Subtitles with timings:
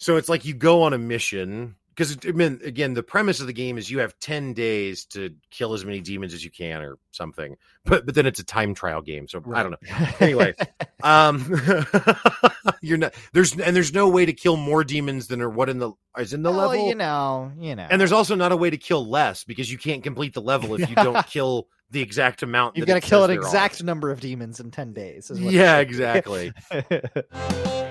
[0.00, 3.46] So it's like you go on a mission because I mean, again, the premise of
[3.46, 6.80] the game is you have ten days to kill as many demons as you can,
[6.80, 7.56] or something.
[7.84, 10.06] But but then it's a time trial game, so I don't know.
[10.18, 10.54] Anyway,
[11.02, 11.44] um,
[12.80, 15.78] you're not there's and there's no way to kill more demons than are what in
[15.78, 16.88] the is in the Well, level.
[16.88, 17.86] you know, you know.
[17.90, 20.74] And there's also not a way to kill less because you can't complete the level
[20.80, 22.76] if you don't kill the exact amount.
[22.76, 25.30] You've got to kill an exact number of demons in 10 days.
[25.34, 26.52] Yeah, exactly.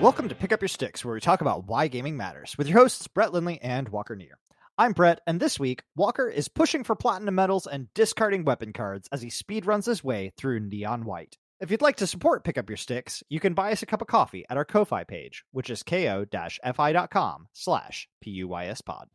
[0.02, 2.80] Welcome to Pick Up Your Sticks, where we talk about why gaming matters with your
[2.80, 4.38] hosts, Brett Lindley and Walker Neer.
[4.78, 9.10] I'm Brett, and this week, Walker is pushing for platinum medals and discarding weapon cards
[9.12, 11.38] as he speedruns his way through Neon White.
[11.60, 14.02] If you'd like to support Pick Up Your Sticks, you can buy us a cup
[14.02, 19.10] of coffee at our Ko-Fi page, which is ko-fi.com slash p-u-y-s-pod.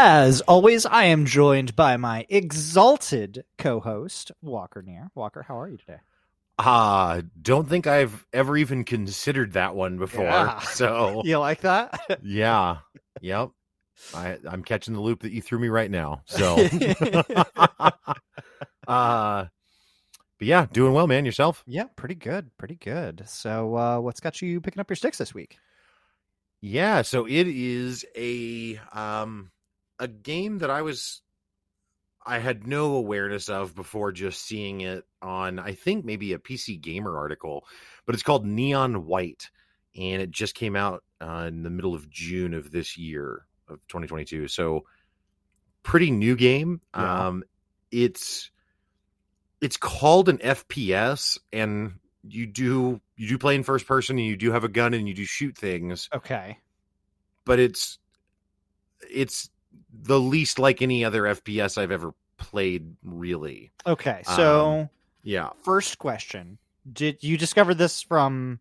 [0.00, 5.10] As always, I am joined by my exalted co-host, Walker Neer.
[5.16, 5.98] Walker, how are you today?
[6.56, 10.22] Ah, don't think I've ever even considered that one before.
[10.22, 10.60] Yeah.
[10.66, 11.98] So You like that?
[12.22, 12.76] yeah,
[13.20, 13.50] yep.
[14.14, 16.22] I, I'm catching the loop that you threw me right now.
[16.26, 16.54] So,
[17.26, 17.96] uh,
[18.86, 19.50] but
[20.38, 21.24] yeah, doing well, man.
[21.24, 21.64] Yourself?
[21.66, 23.24] yeah, pretty good, pretty good.
[23.26, 25.58] So, uh, what's got you picking up your sticks this week?
[26.60, 27.02] Yeah.
[27.02, 29.50] So it is a um
[29.98, 31.22] a game that I was
[32.24, 36.80] I had no awareness of before just seeing it on I think maybe a PC
[36.80, 37.64] Gamer article,
[38.06, 39.50] but it's called Neon White,
[39.96, 43.78] and it just came out uh, in the middle of June of this year of
[43.88, 44.48] 2022.
[44.48, 44.84] So
[45.82, 46.80] pretty new game.
[46.94, 47.26] Yeah.
[47.28, 47.44] Um,
[47.90, 48.50] it's
[49.60, 54.36] it's called an FPS, and you do you do play in first person, and you
[54.36, 56.58] do have a gun, and you do shoot things Okay.
[57.44, 57.98] but it's
[59.10, 59.48] it's
[59.92, 63.70] the least like any other FPS I've ever played, really.
[63.86, 64.22] Okay.
[64.24, 64.90] So, Um,
[65.22, 65.50] Yeah.
[65.62, 66.58] first question:
[66.92, 68.60] Did you discover this from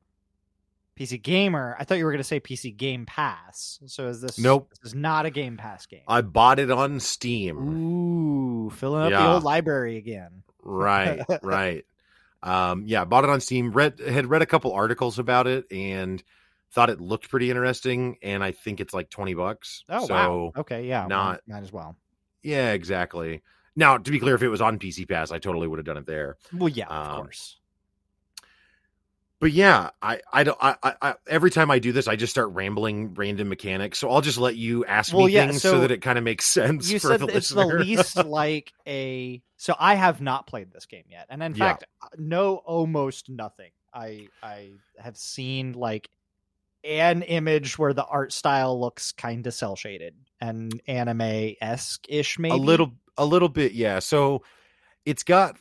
[1.00, 1.75] PC Gamer?
[1.80, 3.79] I thought you were going to say PC Game Pass.
[3.85, 4.38] So, is this?
[4.40, 4.69] Nope.
[4.81, 6.01] This is not a Game Pass game.
[6.07, 7.57] I bought it on Steam.
[7.57, 10.44] Ooh, filling up the old library again.
[10.63, 11.85] Right, right.
[12.44, 13.72] Um, yeah, bought it on Steam.
[13.72, 16.22] Read had read a couple articles about it and
[16.72, 18.17] thought it looked pretty interesting.
[18.22, 19.83] And I think it's like twenty bucks.
[19.89, 20.51] Oh so, wow.
[20.57, 21.01] Okay, yeah.
[21.01, 21.95] well, not- might as well.
[22.44, 23.41] Yeah, exactly.
[23.75, 25.97] Now, to be clear, if it was on PC Pass, I totally would have done
[25.97, 26.38] it there.
[26.53, 27.59] Well, yeah, of Um, course.
[29.39, 32.31] but yeah, I I don't I, I, I every time I do this, I just
[32.31, 34.00] start rambling random mechanics.
[34.00, 36.17] So I'll just let you ask Well, me yeah, things so so, that it kind
[36.17, 37.67] of makes sense You for said the it's listener.
[37.77, 39.41] the least like a.
[39.57, 41.69] So I have not played this game yet, and in Yeah.
[41.69, 41.85] fact,
[42.17, 43.72] no, almost nothing.
[43.94, 46.09] I I have seen like
[46.88, 52.40] an image where the art style looks kind of cell shaded and anime esque ish,
[52.40, 54.00] maybe a little a little bit, yeah.
[54.00, 54.44] So
[55.06, 55.58] it's got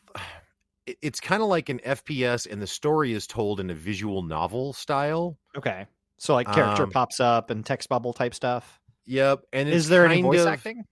[1.03, 4.73] it's kind of like an FPS, and the story is told in a visual novel
[4.73, 5.37] style.
[5.57, 5.87] Okay,
[6.19, 8.81] so like character Um, pops up and text bubble type stuff.
[9.07, 10.85] Yep, and Is there any voice of- acting?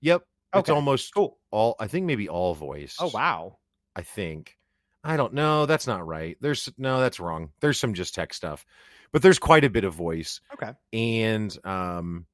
[0.00, 0.22] Yep,
[0.54, 1.38] it's almost Cool.
[1.50, 1.74] all.
[1.80, 2.96] I think maybe all voice.
[3.00, 3.58] Oh wow.
[3.94, 4.56] I think.
[5.02, 5.66] I don't know.
[5.66, 6.36] That's not right.
[6.40, 7.50] There's no, that's wrong.
[7.60, 8.66] There's some just text stuff,
[9.16, 10.72] but there's quite a bit of voice, Okay.
[10.92, 12.26] and um,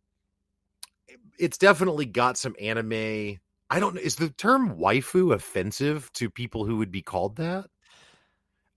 [1.39, 3.39] it's definitely got some anime.
[3.71, 4.01] I don't know.
[4.01, 7.67] Is the term waifu offensive to people who would be called that?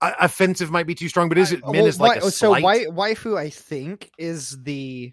[0.00, 3.36] Uh, offensive might be too strong, but is it I- well, as like so waifu
[3.36, 5.12] i think is the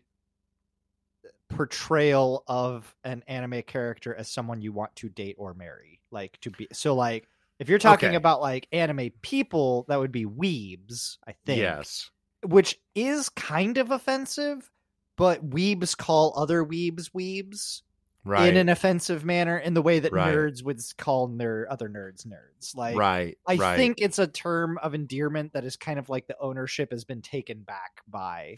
[1.49, 6.51] portrayal of an anime character as someone you want to date or marry like to
[6.51, 7.27] be so like
[7.57, 8.15] if you're talking Okay.
[8.17, 12.11] about like anime people that would be weebs i think yes,
[12.43, 14.69] which is kind of offensive
[15.15, 17.81] but weebs call other weebs weebs
[18.25, 20.33] right, in an offensive manner in the way that Right.
[20.33, 23.77] nerds would call their other nerds nerds like right, I right.
[23.77, 27.21] think it's a term of endearment that is kind of like the ownership has been
[27.21, 28.55] taken back by.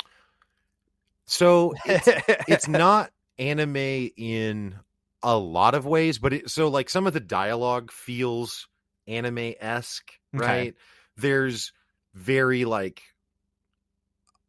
[1.25, 1.73] so.
[1.85, 2.07] It's,
[2.47, 4.75] it's not anime in
[5.23, 8.67] a lot of ways, but it so like some of the dialogue feels
[9.07, 10.45] anime esque, Okay.
[10.45, 10.73] right?
[11.17, 11.73] There's
[12.13, 13.01] very like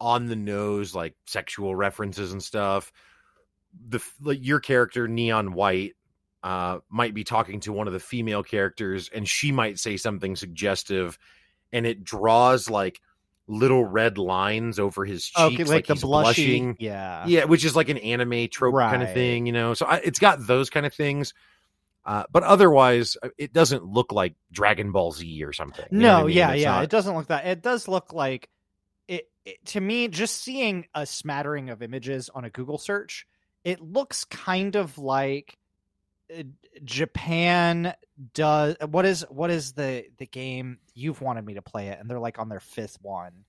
[0.00, 2.92] on the nose like sexual references and stuff.
[3.88, 5.94] The like your character Neon White
[6.42, 10.36] uh might be talking to one of the female characters and she might say something
[10.36, 11.18] suggestive
[11.72, 13.00] and it draws like
[13.48, 17.64] little red lines over his cheeks okay, like, the he's blushy, blushing yeah, yeah, which
[17.64, 19.72] is like an anime trope kind of thing, you know.
[19.74, 21.32] So I, it's got those kind of things,
[22.04, 25.84] uh, but otherwise, uh, it doesn't look like Dragon Ball Z or something.
[25.92, 26.36] you No, I mean?
[26.36, 26.70] yeah, It's yeah.
[26.72, 27.46] not- It doesn't look that.
[27.46, 28.48] It does look like
[29.46, 29.64] it.
[29.66, 33.26] To me, just seeing a smattering of images on a Google search,
[33.64, 35.56] it looks kind of like
[36.36, 36.42] uh,
[36.84, 37.94] Japan
[38.34, 42.08] does what is what is the the game you've wanted me to play it and
[42.08, 43.44] they're like on their fifth one.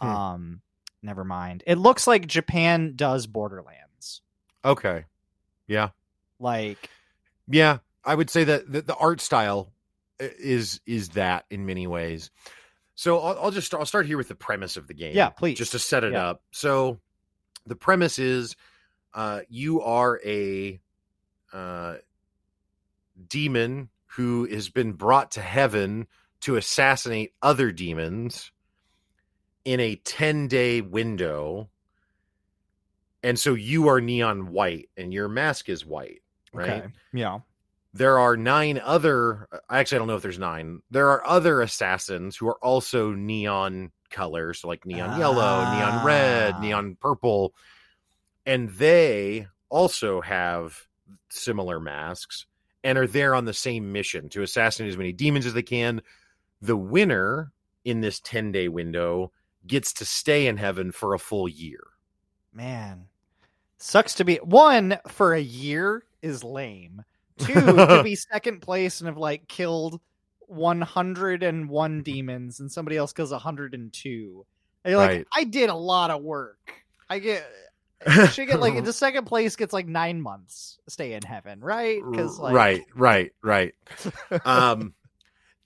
[0.00, 0.08] Hmm.
[0.08, 0.62] Um
[1.02, 1.62] never mind.
[1.66, 4.22] It looks like Japan does Borderlands.
[4.64, 5.04] Okay.
[5.66, 5.90] Yeah.
[6.38, 6.90] Like
[7.48, 9.72] Yeah, I would say that the, the art style
[10.18, 12.30] is is that in many ways.
[13.00, 15.16] So I'll, I'll just I'll start here with the premise of the game.
[15.16, 15.56] Yeah, please.
[15.56, 16.28] just to set it Yeah.
[16.28, 16.42] up.
[16.50, 17.00] So
[17.64, 18.56] the premise is
[19.14, 20.78] uh, you are a
[21.50, 21.94] uh,
[23.26, 26.08] demon who has been brought to heaven
[26.42, 28.52] to assassinate other demons
[29.64, 31.70] in a 10 day window.
[33.22, 36.20] And so you are neon white and your mask is white,
[36.52, 36.68] right?
[36.82, 36.88] okay.
[37.14, 37.38] Yeah.
[37.92, 42.36] There are nine other actually i don't know if there's nine there are other assassins
[42.36, 46.60] who are also neon colors like neon yellow neon red Ah.
[46.60, 47.54] neon purple
[48.46, 50.86] and they also have
[51.28, 52.46] similar masks
[52.82, 56.02] and are there on the same mission to assassinate as many demons as they can
[56.62, 57.52] the winner
[57.84, 59.32] in this 10 day window
[59.66, 61.80] gets to stay in heaven for a full year
[62.52, 63.06] Man.
[63.78, 67.04] Sucks to be one for a year is lame.
[67.40, 70.00] Two to be second place and have like killed
[70.48, 74.46] 101 demons and somebody else kills 102.
[74.84, 76.72] And you're like, I did a lot of work.
[77.08, 77.46] I get
[78.32, 82.00] should get like the second place gets like nine months stay in heaven, right?
[82.08, 83.74] Because like right right right
[84.44, 84.94] um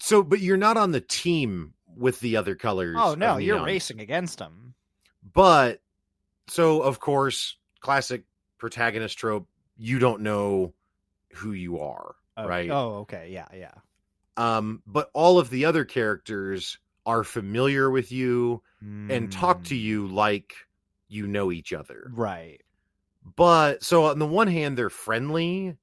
[0.00, 3.66] so but you're not on the team with the other colors Oh no, you're neon.
[3.66, 4.74] racing against them.
[5.32, 5.80] but
[6.48, 8.24] so of course classic
[8.58, 10.72] protagonist trope you don't know
[11.34, 13.30] who you are Oh, right Oh, okay.
[13.32, 13.74] Yeah, yeah.
[14.36, 18.62] um but all of the other characters are familiar with you
[19.08, 20.54] and talk to Mm, you like
[21.08, 22.60] you know each other Right.
[23.36, 25.76] but so on the one hand they're friendly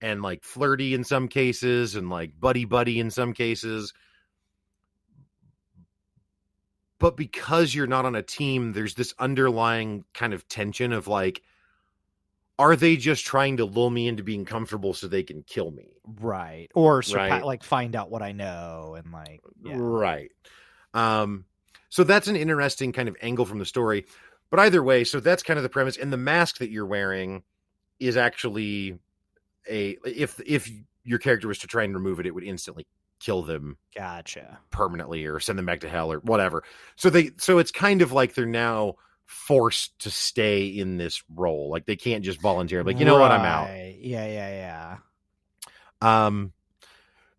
[0.00, 3.92] and like flirty in some cases and like buddy buddy in some cases
[6.98, 11.42] but because you're not on a team there's this underlying kind of tension of like
[12.58, 15.88] are they just trying to lull me into being comfortable so they can kill me
[16.20, 16.68] Right.
[16.74, 17.44] Or surpa- Right.
[17.44, 19.74] like find out what I know and like yeah.
[19.76, 20.30] Right.
[20.94, 21.44] Um,
[21.88, 24.06] so that's an interesting kind of angle from the story.
[24.50, 25.96] But either way, so that's kind of the premise.
[25.96, 27.42] And the mask that you're wearing
[27.98, 28.98] is actually
[29.68, 30.70] a if if
[31.04, 32.86] your character was to try and remove it, it would instantly
[33.18, 34.58] kill them Gotcha.
[34.70, 36.62] permanently or send them back to hell or whatever.
[36.96, 38.94] So they so it's kind of like they're now
[39.26, 41.70] forced to stay in this role.
[41.70, 42.82] Like they can't just volunteer.
[42.82, 43.68] Like, you know what, I'm out.
[43.68, 44.98] Yeah, yeah,
[46.02, 46.26] yeah.
[46.26, 46.52] Um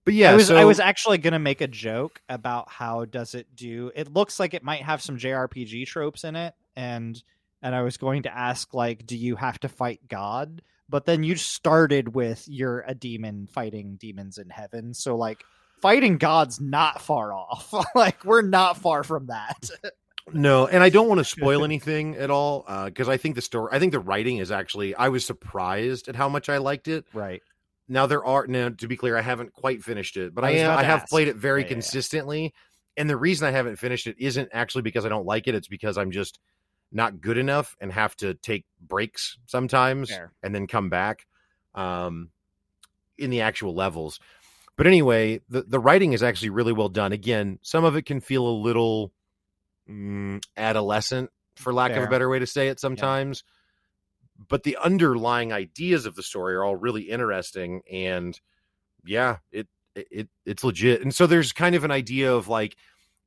[0.06, 3.56] but yeah, I was I was actually gonna make a joke about how does it
[3.56, 7.22] do it looks like it might have some JRPG tropes in it and
[7.62, 10.62] and I was going to ask like do you have to fight God?
[10.90, 14.94] But then you started with you're a demon fighting demons in heaven.
[14.94, 15.44] So like
[15.81, 17.74] fighting God's not far off.
[17.95, 19.69] like we're not far from that.
[20.34, 23.70] No, and I don't want to spoil anything at all because I think the story,
[23.72, 24.96] I think the writing is actually.
[24.96, 27.06] I was surprised at how much I liked it.
[27.14, 27.42] right.
[27.90, 30.52] Now there are now to be clear, I haven't quite finished it, but I I,
[30.56, 30.78] am.
[30.78, 31.10] I have ask.
[31.10, 31.74] played it very Yeah, yeah, yeah.
[31.76, 32.54] consistently,
[32.98, 35.56] and the reason I haven't finished it isn't actually because I don't like it.
[35.56, 36.38] It's because I'm just
[36.92, 40.34] not good enough and have to take breaks sometimes Fair.
[40.44, 41.28] and then come back
[41.76, 42.30] um,
[43.18, 44.20] in the actual levels.
[44.76, 47.14] But anyway, the the writing is actually really well done.
[47.14, 49.14] Again, some of it can feel a little
[49.90, 53.44] mm, adolescent, for lack of a better way to say it, sometimes.
[54.48, 58.40] But the underlying ideas of the story are all really interesting, and
[59.04, 61.02] yeah, it it it's legit.
[61.02, 62.76] And so there's kind of an idea of like,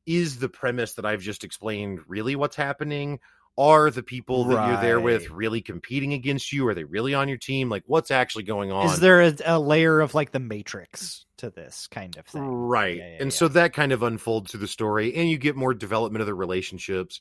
[0.07, 3.19] is the premise that I've just explained really what's happening?
[3.59, 6.67] Are the people that you're there with really competing against you?
[6.67, 7.69] Are they really on your team?
[7.69, 8.87] Like, what's actually going on?
[8.87, 12.43] Is there a, a layer of like the Matrix to this kind of thing?
[12.43, 12.97] Right.
[12.97, 13.37] Yeah, yeah, and yeah.
[13.37, 16.35] so that kind of unfolds through the story and you get more development of the
[16.35, 17.21] relationships.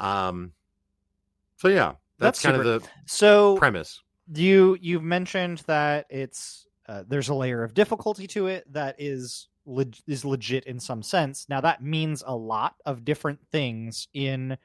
[0.00, 0.52] Um
[1.58, 4.00] so yeah, that's, That's kind super- of the So premise.
[4.34, 9.48] you you've mentioned that it's uh, there's a layer of difficulty to it that is
[9.66, 11.46] leg- is legit in some sense.
[11.48, 14.56] Now that means a lot of different things in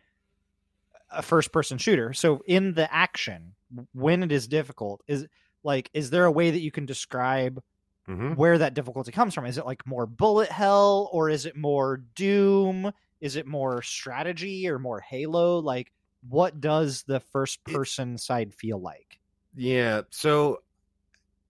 [1.13, 2.13] a first person shooter.
[2.13, 3.55] So in the action,
[3.93, 5.27] when it is difficult, is
[5.63, 7.62] like is there a way that you can describe
[8.08, 8.36] Mhm.
[8.36, 9.46] where that difficulty comes from?
[9.46, 12.91] Is it like more bullet hell or is it more doom?
[13.22, 15.60] Is it more strategy or more Halo?
[15.60, 15.91] Like
[16.27, 19.20] what does the first person side feel like?
[19.55, 20.63] Yeah, so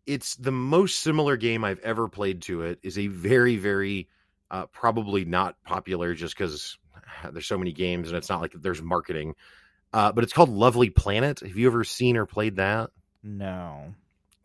[0.06, 2.80] it's the most similar game I've ever played to it.
[2.84, 4.10] Is a very very
[4.52, 6.78] uh probably not popular just cuz
[7.32, 9.36] there's so many games and it's not like there's marketing.
[9.92, 11.40] Uh but it's called Lovely Planet.
[11.42, 12.90] Have you ever seen or played that?
[13.22, 13.94] No.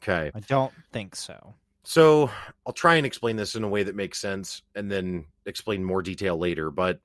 [0.02, 0.30] Okay.
[0.34, 1.54] I don't think so.
[1.84, 2.30] So
[2.66, 6.02] I'll try and explain this in a way that makes sense and then explain more
[6.02, 6.70] detail later.
[6.70, 7.00] But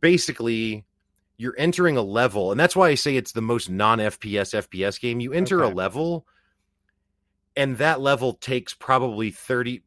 [0.00, 0.84] basically,
[1.38, 5.00] you're entering a level, and that's why I say it's the most non FPS FPS
[5.00, 5.20] game.
[5.20, 5.72] You enter Okay.
[5.72, 6.26] a level,
[7.56, 9.82] and that level takes probably 30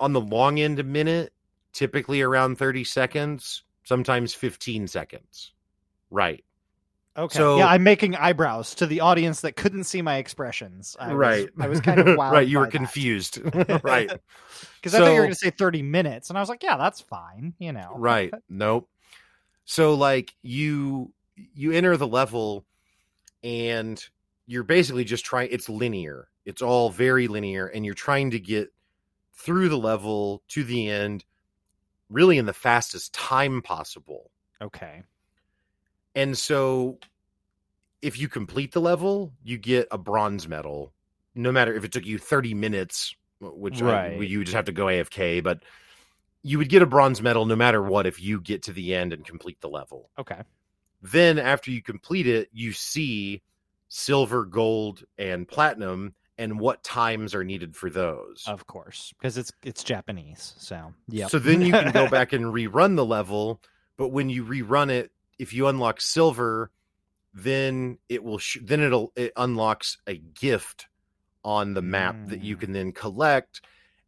[0.00, 1.32] on the long end a minute,
[1.74, 5.52] typically around 30 seconds, sometimes 15 seconds.
[6.10, 6.42] Right.
[7.16, 7.36] Okay.
[7.36, 10.96] So- yeah, I'm making eyebrows to the audience that couldn't see my expressions.
[10.98, 11.48] I was- right.
[11.60, 12.32] I was kind of wild.
[12.34, 12.48] right.
[12.48, 13.38] You were confused.
[13.84, 14.10] right.
[14.76, 16.76] Because I thought you were going to say 30 minutes, and I was like, yeah,
[16.78, 17.52] that's fine.
[17.58, 17.92] You know.
[17.96, 18.88] right nope
[19.64, 22.64] so like you you enter the level
[23.42, 24.02] and
[24.46, 28.70] you're basically just trying it's linear it's all very linear and you're trying to get
[29.32, 31.24] through the level to the end
[32.10, 34.30] really in the fastest time possible
[34.62, 35.02] Okay.
[36.14, 36.98] and so
[38.02, 40.92] if you complete the level you get a bronze medal
[41.34, 44.72] no matter if it took you 30 minutes which I- you would just have to
[44.72, 45.62] go afk but
[46.42, 49.12] you would get a bronze medal no matter what if you get to the end
[49.12, 50.42] and complete the level Okay.
[51.02, 53.42] then after you complete it you see
[53.88, 59.52] silver gold and platinum and what times are needed for those Of course, because it's
[59.62, 60.54] it's Japanese.
[60.58, 61.28] So yeah.
[61.28, 63.60] so then you can go back and rerun the level
[63.96, 66.70] but when you rerun it if you unlock silver
[67.32, 70.86] then it will sh- then it'll it unlocks a gift
[71.44, 72.60] on the map that you Mm.
[72.60, 73.60] can then collect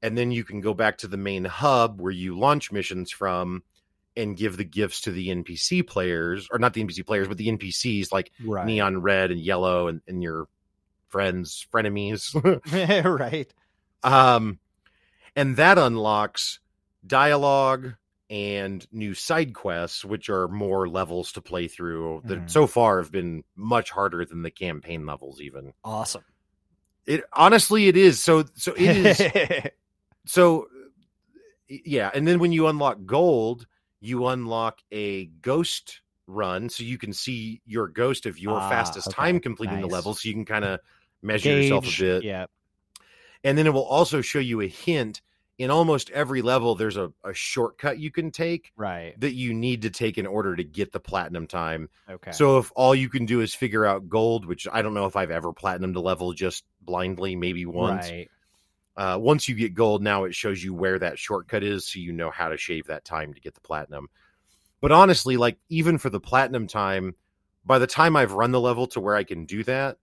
[0.02, 3.62] and then you can go back to the main hub where you launch missions from
[4.16, 7.48] and give the gifts to the npc players or not the npc players but the
[7.48, 8.66] npcs like right.
[8.66, 10.46] neon red and yellow and, and your
[11.16, 12.34] friends frenemies
[13.18, 13.54] right.
[14.02, 14.58] um
[15.34, 16.60] and that unlocks
[17.06, 17.94] dialogue
[18.28, 22.50] and new side quests which are more levels to play through that Mhm.
[22.50, 26.24] so far have been much harder than the campaign levels even Awesome.
[27.06, 29.70] it honestly it is so so it is
[30.26, 30.66] so
[31.68, 33.66] yeah and then when you unlock gold
[34.00, 39.06] you unlock a ghost run so you can see your ghost of your Ah, fastest
[39.08, 39.14] okay.
[39.14, 40.80] time completing the level so you can kind of
[41.22, 42.46] measure yourself a bit Yeah.
[43.44, 45.22] and then it will also show you a hint
[45.58, 49.18] in almost every level there's a, a shortcut you can take Right.
[49.20, 52.30] that you need to take in order to get the platinum time Okay.
[52.32, 55.16] so if all you can do is figure out gold which i don't know if
[55.16, 58.28] i've ever platinum to level just blindly maybe once Right.
[58.96, 62.12] uh, once you get gold now it shows you where that shortcut is so you
[62.12, 64.08] know how to shave that time to get the platinum
[64.82, 67.14] but honestly like even for the platinum time
[67.64, 69.96] by the time i've run the level to where i can do that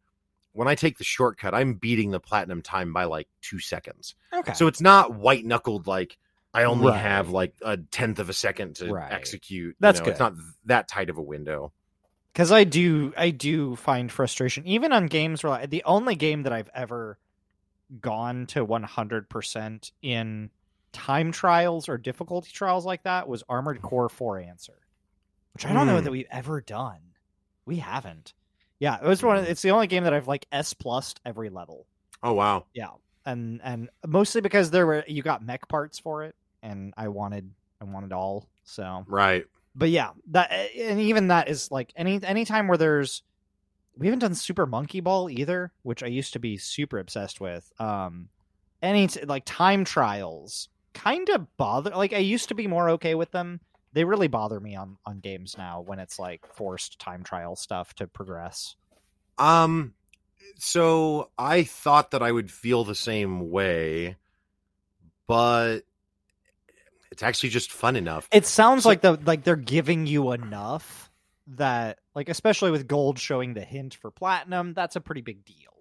[0.53, 4.53] when i take the shortcut i'm beating the platinum time by like two seconds Okay.
[4.53, 6.17] so it's not white knuckled like
[6.55, 6.99] I only Right.
[6.99, 9.11] have like a tenth of a second to Right.
[9.11, 9.69] execute.
[9.69, 10.11] you That's know, good.
[10.11, 10.33] It's not
[10.65, 11.73] that tight of a window.
[12.31, 16.53] because I do I do find frustration even on games where the only game that
[16.53, 17.17] I've ever
[18.01, 20.49] gone to 100% in
[20.91, 24.77] time trials or difficulty trials like that was Armored Core for Answer,
[25.53, 26.03] which I don't know Hmm.
[26.03, 27.01] that we've ever done.
[27.65, 28.33] We haven't.
[28.83, 29.37] Yeah, it was one.
[29.37, 31.87] Of, it's the only game that I've like S plussed every level.
[32.21, 32.65] Oh wow.
[32.73, 32.89] Yeah,
[33.25, 37.49] and and mostly because there were you got mech parts for it, and I wanted
[37.79, 38.49] I wanted all.
[38.65, 39.45] So Right.
[39.73, 43.23] but yeah, that and even that is like any any time where there's
[43.95, 47.71] we haven't done Super Monkey Ball either, which I used to be super obsessed with.
[47.79, 48.27] Um,
[48.81, 51.91] any t- like time trials kind of bother.
[51.91, 53.61] Like I used to be more okay with them.
[53.93, 57.93] They really bother me on on games now when it's like forced time trial stuff
[57.95, 58.75] to progress.
[59.37, 59.93] Um
[60.57, 64.17] so I thought that I would feel the same way,
[65.27, 65.79] but
[67.11, 68.27] it's actually just fun enough.
[68.31, 71.09] It sounds So- like the like they're giving you enough
[71.47, 75.72] that like especially with gold showing the hint for platinum, that's a pretty big deal.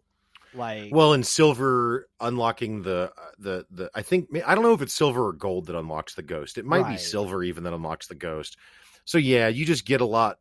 [0.54, 4.82] Like Well, in silver unlocking the uh, the the I think I don't know if
[4.82, 6.58] it's silver or gold that unlocks the ghost.
[6.58, 8.56] It might be silver even that unlocks the ghost.
[9.04, 10.38] So yeah, you just get a lot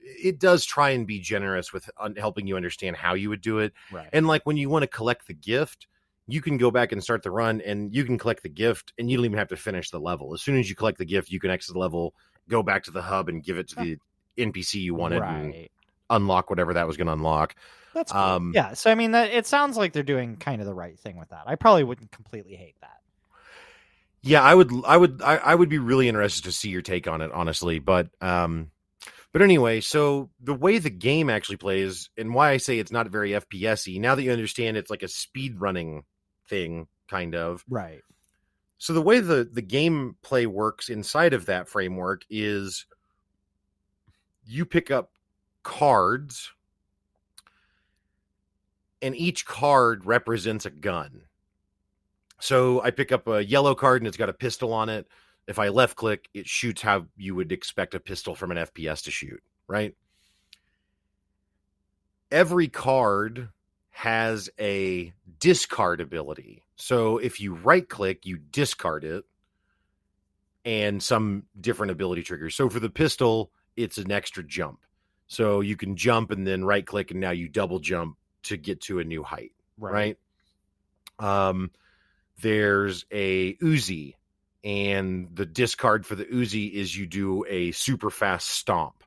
[0.00, 3.58] it does try and be generous with un- helping you understand how you would do
[3.58, 3.72] it.
[3.90, 4.08] right.
[4.12, 5.86] And like when you want to collect the gift,
[6.26, 9.10] you can go back and start the run and you can collect the gift and
[9.10, 10.34] you don't even have to finish the level.
[10.34, 12.14] As soon as you collect the gift, you can exit the level,
[12.48, 13.98] go back to the hub and give it to the
[14.38, 15.68] NPC you wanted and
[16.10, 17.54] unlock whatever that was going to unlock.
[17.98, 18.20] That's cool.
[18.20, 18.74] Um, yeah.
[18.74, 21.30] So I mean, that it sounds like they're doing kind of the right thing with
[21.30, 21.42] that.
[21.46, 22.98] I probably wouldn't completely hate that.
[24.22, 27.08] Yeah, I would I would I, I would be really interested to see your take
[27.08, 27.80] on it, honestly.
[27.80, 28.70] But um
[29.32, 33.08] but anyway, so the way the game actually plays and why I say it's not
[33.08, 36.04] very FPS-y, now that you understand it's like a speed running
[36.48, 37.64] thing, kind of.
[37.68, 38.02] Right.
[38.78, 42.86] So the way the the gameplay works inside of that framework is
[44.46, 45.10] you pick up
[45.64, 46.52] cards
[49.02, 51.22] and each card represents a gun.
[52.40, 55.06] So I pick up a yellow card and it's got a pistol on it.
[55.46, 59.04] If I left click, it shoots how you would expect a pistol from an FPS
[59.04, 59.94] to shoot, right?
[62.30, 63.48] Every card
[63.90, 66.62] has a discard ability.
[66.76, 69.24] So if you right click, you discard it
[70.64, 72.54] and some different ability triggers.
[72.54, 74.80] So for the pistol, it's an extra jump.
[75.26, 78.80] So you can jump and then right click and now you double jump to get
[78.82, 80.16] to a new height, right?
[81.18, 81.70] Um
[82.40, 84.14] there's a Uzi
[84.64, 89.04] and the discard for the Uzi is you do a super fast stomp.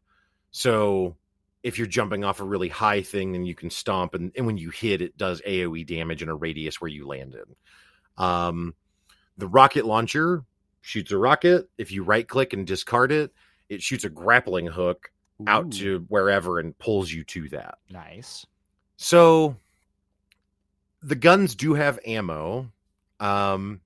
[0.52, 1.16] So
[1.64, 4.58] if you're jumping off a really high thing, then you can stomp, and, and when
[4.58, 7.46] you hit, it does AOE damage in a radius where you landed.
[8.18, 8.74] Um,
[9.38, 10.44] the rocket launcher
[10.82, 11.70] shoots a rocket.
[11.78, 13.32] If you right click and discard it,
[13.70, 15.12] it shoots a grappling hook
[15.48, 17.78] out to wherever and pulls you to that.
[17.90, 18.46] nice.
[19.02, 19.56] So
[21.02, 22.72] the guns do have ammo.
[23.20, 23.82] Um,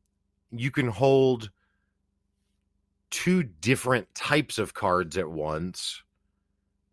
[0.52, 1.52] you can hold
[3.12, 6.04] two different types of cards at once,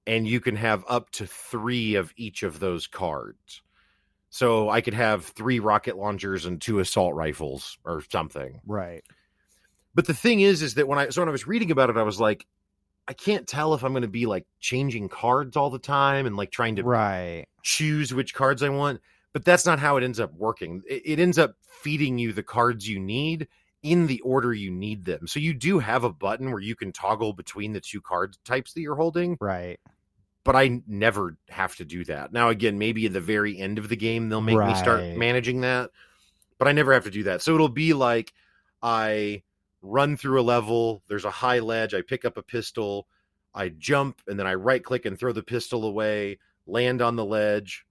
[0.06, 3.60] and you can have up to three of each of those cards.
[4.30, 8.60] So I could have three rocket launchers and two assault rifles or something.
[8.64, 9.02] Right.
[9.96, 11.96] But the thing is, is that when I so when I was reading about it,
[11.96, 12.46] I was like,
[13.08, 16.36] I can't tell if I'm going to be like changing cards all the time and
[16.36, 17.46] like trying to Right.
[17.62, 19.00] choose which cards I want,
[19.32, 20.82] but that's not how it ends up working.
[20.88, 23.48] It, it ends up feeding you the cards you need
[23.82, 25.26] in the order you need them.
[25.26, 28.72] So you do have a button where you can toggle between the two card types
[28.74, 29.80] that you're holding, Right.
[30.44, 32.32] but I never have to do that.
[32.32, 35.62] Now, again, maybe at the very end of the game, they'll make me start managing
[35.62, 35.90] that,
[36.58, 37.42] but I never have to do that.
[37.42, 38.32] So it'll be like
[38.82, 39.42] I
[39.82, 43.06] run through a level, there's a high ledge, I pick up a pistol,
[43.54, 47.24] I jump, and then I right click and throw the pistol away, land on the
[47.24, 47.84] ledge.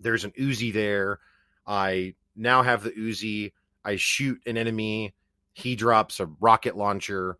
[0.00, 1.20] There's an Uzi there.
[1.66, 3.52] I now have the Uzi.
[3.84, 5.14] I shoot an enemy.
[5.54, 7.38] He drops a rocket launcher.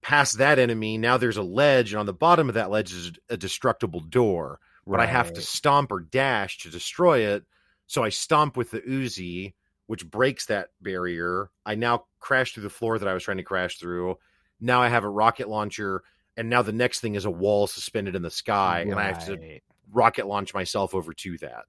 [0.00, 3.12] Past that enemy, now there's a ledge, and on the bottom of that ledge is
[3.28, 4.60] a destructible door.
[4.86, 7.44] But I have to stomp or dash to destroy it.
[7.86, 9.54] So I stomp with the Uzi,
[9.86, 11.50] which breaks that barrier.
[11.66, 14.16] I now crash through the floor that I was trying to crash through.
[14.60, 16.02] Now I have a rocket launcher,
[16.36, 19.24] and now the next thing is a wall suspended in the sky, and I have
[19.26, 19.60] to
[19.92, 21.64] rocket launch myself over to that.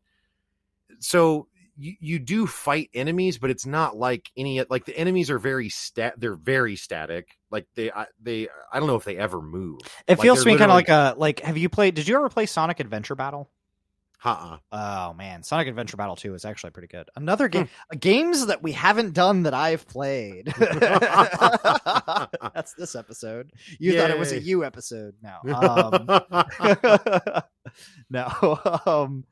[0.99, 5.39] So you, you do fight enemies, but it's not like any like the enemies are
[5.39, 6.13] very stat.
[6.17, 7.37] They're very static.
[7.49, 9.79] Like they I, they I don't know if they ever move.
[10.07, 11.39] It Like, feels to me kind of like a like.
[11.41, 11.95] Have you played?
[11.95, 13.49] Did you ever play Sonic Adventure Battle?
[14.25, 14.57] Uh-uh.
[14.71, 17.09] Oh man, Sonic Adventure Battle 2 is actually pretty good.
[17.15, 17.67] Another game
[17.99, 20.47] games that we haven't done that I've played.
[22.53, 23.51] That's this episode.
[23.79, 25.15] You thought it was a you episode.
[25.21, 25.37] No.
[25.53, 26.07] Um,
[28.09, 28.81] no.
[28.85, 29.25] Um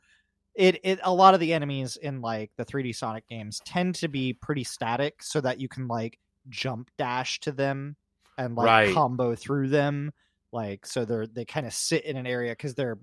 [0.56, 4.08] it it a lot of the enemies in like the 3D Sonic games tend to
[4.10, 7.96] be pretty static so that you can like jump dash to them
[8.38, 8.94] and like Right.
[8.94, 10.12] combo through them
[10.52, 13.00] like so they're they kind of sit in an area cuz they're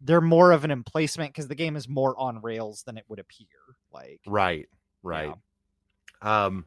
[0.00, 3.18] they're more of an emplacement because the game is more on rails than it would
[3.18, 3.46] appear
[3.92, 4.68] like right,
[5.02, 5.34] right.
[6.22, 6.66] Um,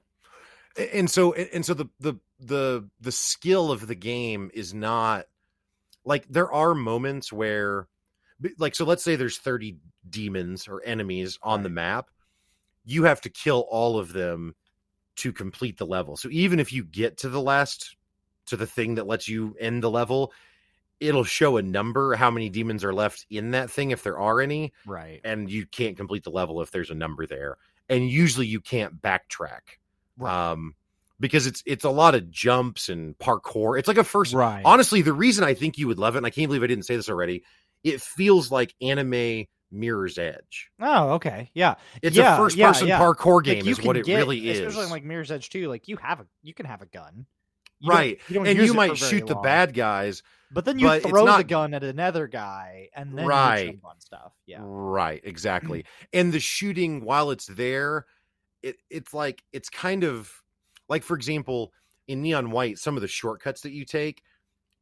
[0.77, 5.25] and so and so the the the the skill of the game is not
[6.03, 7.87] like there are moments where
[8.57, 9.77] like so let's say there's 30
[10.09, 12.09] demons or enemies on the map
[12.85, 14.55] you have to kill all of them
[15.15, 16.17] to complete the level.
[16.17, 17.95] So even if you get to the last
[18.47, 20.33] to the thing that lets you end the level
[20.99, 24.39] it'll show a number how many demons are left in that thing if there are
[24.41, 25.19] any right.
[25.23, 27.57] and you can't complete the level if there's a number there
[27.89, 29.59] and usually you can't backtrack
[30.17, 30.51] Right.
[30.51, 30.75] um
[31.19, 34.61] because it's it's a lot of jumps and parkour it's like a first right.
[34.63, 36.85] honestly the reason i think you would love it and i can't believe i didn't
[36.85, 37.43] say this already
[37.83, 40.69] it feels like anime mirror's edge.
[40.79, 41.75] Oh okay yeah.
[42.03, 42.99] It's Yeah, a first-person yeah.
[42.99, 44.59] parkour game you is what it get- really is.
[44.59, 47.25] especially like Mirror's Edge 2 like you have a you can have a gun
[47.83, 49.43] You don't- right you don't and you might for very shoot the long.
[49.43, 53.25] bad guys but then you but it's throw the gun at another guy and then
[53.27, 53.65] Right.
[53.65, 55.83] you jump on stuff yeah Right, exactly.
[56.13, 58.05] and the shooting while it's there,
[58.61, 60.31] it it's like it's kind of
[60.89, 61.73] like for example,
[62.07, 64.21] in Neon White, some of the shortcuts that you take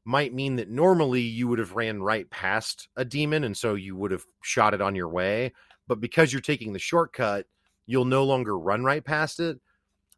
[0.04, 3.96] might mean that normally you would have ran right past a demon and so you
[3.96, 5.54] would have shot it on your way,
[5.88, 7.46] but because you're taking the shortcut,
[7.86, 9.60] you'll no longer run right past it,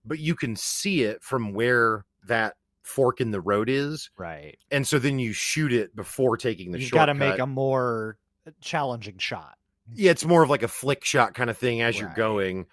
[0.05, 4.87] but you can see it from where that fork in the road is, right and
[4.87, 8.17] so then you shoot it before taking the you've got to make a more
[8.61, 9.57] challenging shot
[9.91, 12.67] yeah, it's more of like a flick shot kind of thing as you're going.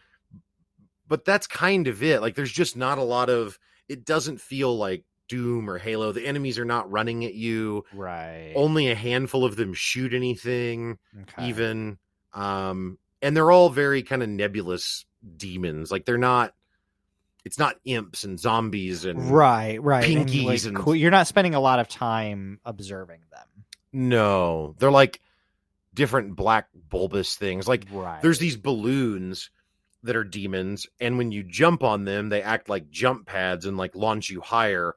[1.09, 2.21] But that's kind of it.
[2.21, 6.13] Like there's just not a lot of it doesn't feel like Doom or Halo.
[6.13, 7.85] The enemies are not running at you.
[7.93, 11.49] right Only a handful of them shoot anything okay.
[11.49, 11.99] even.
[12.33, 15.05] Um, and they're all very kind of nebulous
[15.37, 15.91] demons.
[15.91, 16.55] Like they're not.
[17.45, 20.05] It's not imps and zombies and right, right.
[20.05, 23.65] pinkies like, and- cool- you're not spending a lot of time observing them.
[23.93, 25.21] no, they're like
[25.95, 27.67] different black bulbous things.
[27.67, 28.23] Like right.
[28.23, 29.51] there's these balloons
[30.03, 33.77] that are demons, and when you jump on them, they act like jump pads and
[33.77, 34.95] like launch you higher.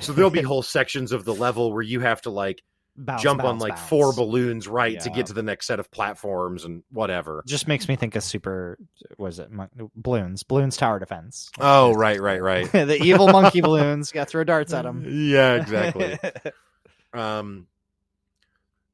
[0.00, 2.62] So there'll be whole sections of the level where you have to like
[2.94, 3.88] Bounce, jump on like bounce.
[3.88, 7.42] four balloons right to get to the next set of platforms and whatever.
[7.46, 8.78] Just makes me think of super.
[9.16, 10.42] Was it mon- balloons?
[10.42, 11.50] Bloons tower defense.
[11.58, 12.70] Oh, right, right, right.
[12.72, 14.12] the evil monkey balloons.
[14.12, 15.04] Got to throw darts at them.
[15.32, 16.18] Yeah, exactly.
[17.14, 17.66] um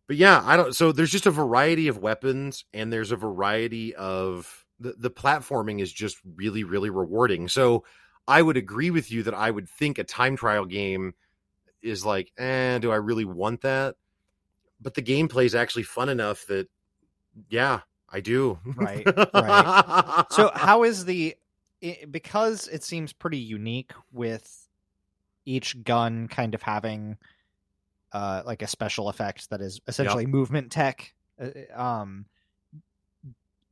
[0.07, 3.95] but yeah, I don't so there's just a variety of weapons and there's a variety
[3.95, 7.49] of the, the platforming is just really, really rewarding.
[7.49, 7.85] So
[8.27, 11.15] I would agree with you that I would think a time trial game
[11.83, 13.97] is like, eh, do I really want that?
[14.81, 16.69] But the gameplay is actually fun enough that
[17.49, 18.59] yeah, I do.
[18.65, 20.25] Right, right.
[20.31, 21.37] so how is the
[22.11, 24.69] because it seems pretty unique with
[25.45, 27.17] each gun kind of having
[28.13, 32.27] uh like a special effect that is essentially movement tech uh, um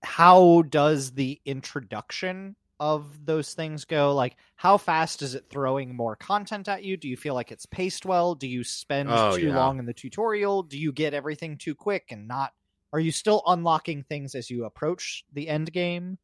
[0.03, 4.15] how does the introduction of those things go?
[4.15, 6.97] Like how fast is it throwing more content at you?
[6.97, 8.35] Do you feel like it's paced well?
[8.35, 9.57] Do you spend Oh, too yeah.
[9.57, 10.63] long in the tutorial?
[10.63, 12.53] Do you get everything too quick and not
[12.93, 16.19] are you still unlocking things as you approach the end game?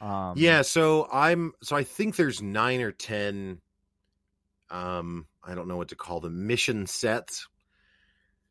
[0.00, 3.60] Um yeah so i'm so i think there's nine or ten
[4.70, 7.48] um i don't know what to call them mission sets.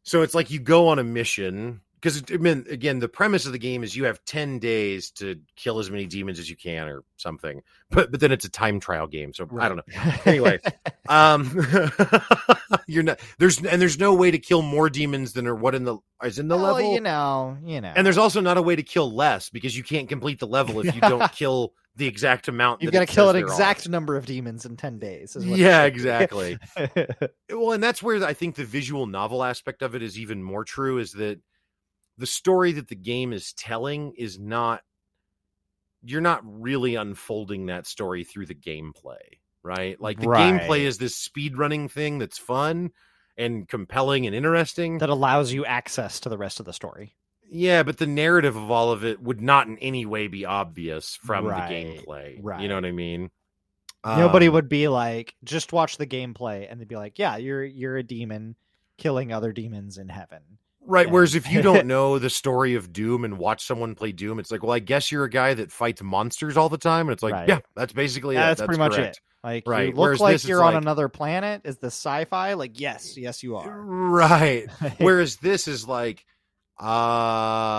[0.03, 3.53] So it's like you go on a mission because I mean, again, the premise of
[3.53, 6.89] the game is you have ten days to kill as many demons as you can,
[6.89, 7.61] or something.
[7.89, 10.13] But but then it's a time trial game, so I don't know.
[10.25, 10.59] Anyway,
[11.07, 11.49] um,
[12.87, 15.85] you're not there's and there's no way to kill more demons than are what in
[15.85, 16.93] the is in the Well, level.
[16.93, 19.83] you know you know And there's also not a way to kill less because you
[19.83, 22.81] can't complete the level if you don't kill the exact amount.
[22.81, 25.83] you've got to kill an exact number of demons in 10 days is what Yeah,
[25.83, 26.57] exactly.
[27.51, 30.63] well, and that's where I think the visual novel aspect of it is even more
[30.63, 30.97] true.
[30.97, 31.39] Is that
[32.17, 34.81] the story that the game is telling is not
[36.03, 39.99] you're not really unfolding that story through the gameplay, right?
[40.01, 40.61] Like the Right.
[40.61, 42.91] gameplay is this speed running thing that's fun
[43.37, 44.97] and compelling and interesting.
[44.99, 47.15] that allows you access to the rest of the story
[47.49, 51.15] Yeah, but the narrative of all of it would not in any way be obvious
[51.15, 52.43] from Right, the gameplay.
[52.43, 52.61] right.
[52.61, 53.29] You know what I mean?
[54.11, 57.63] nobody Um, would be like just watch the gameplay and they'd be like yeah you're
[57.63, 58.55] you're a demon
[58.97, 60.41] killing other demons in heaven
[60.85, 61.07] Right.
[61.07, 61.13] Yeah.
[61.13, 64.51] Whereas if you don't know the story of Doom and watch someone play Doom, it's
[64.51, 67.07] like, well, I guess you're a guy that fights monsters all the time.
[67.07, 67.47] And it's like, Right.
[67.49, 68.57] yeah, that's basically Yeah, it.
[68.57, 71.09] that's pretty much it like Right, you look whereas like this you're on like- another
[71.09, 74.69] planet is this sci-fi like yes yes you are Right.
[74.99, 76.25] Whereas this is like,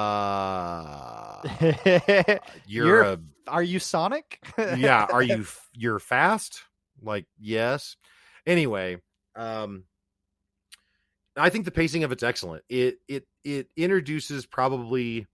[0.04, 1.42] uh,
[2.66, 5.06] you're, You're- a, are you sonic yeah.
[5.10, 6.62] Are you, you're fast?
[7.02, 7.96] Like, yes.
[8.46, 8.98] Anyway,
[9.36, 9.84] um,
[11.36, 12.64] I think the pacing of it's excellent.
[12.68, 15.26] It, it, it introduces probably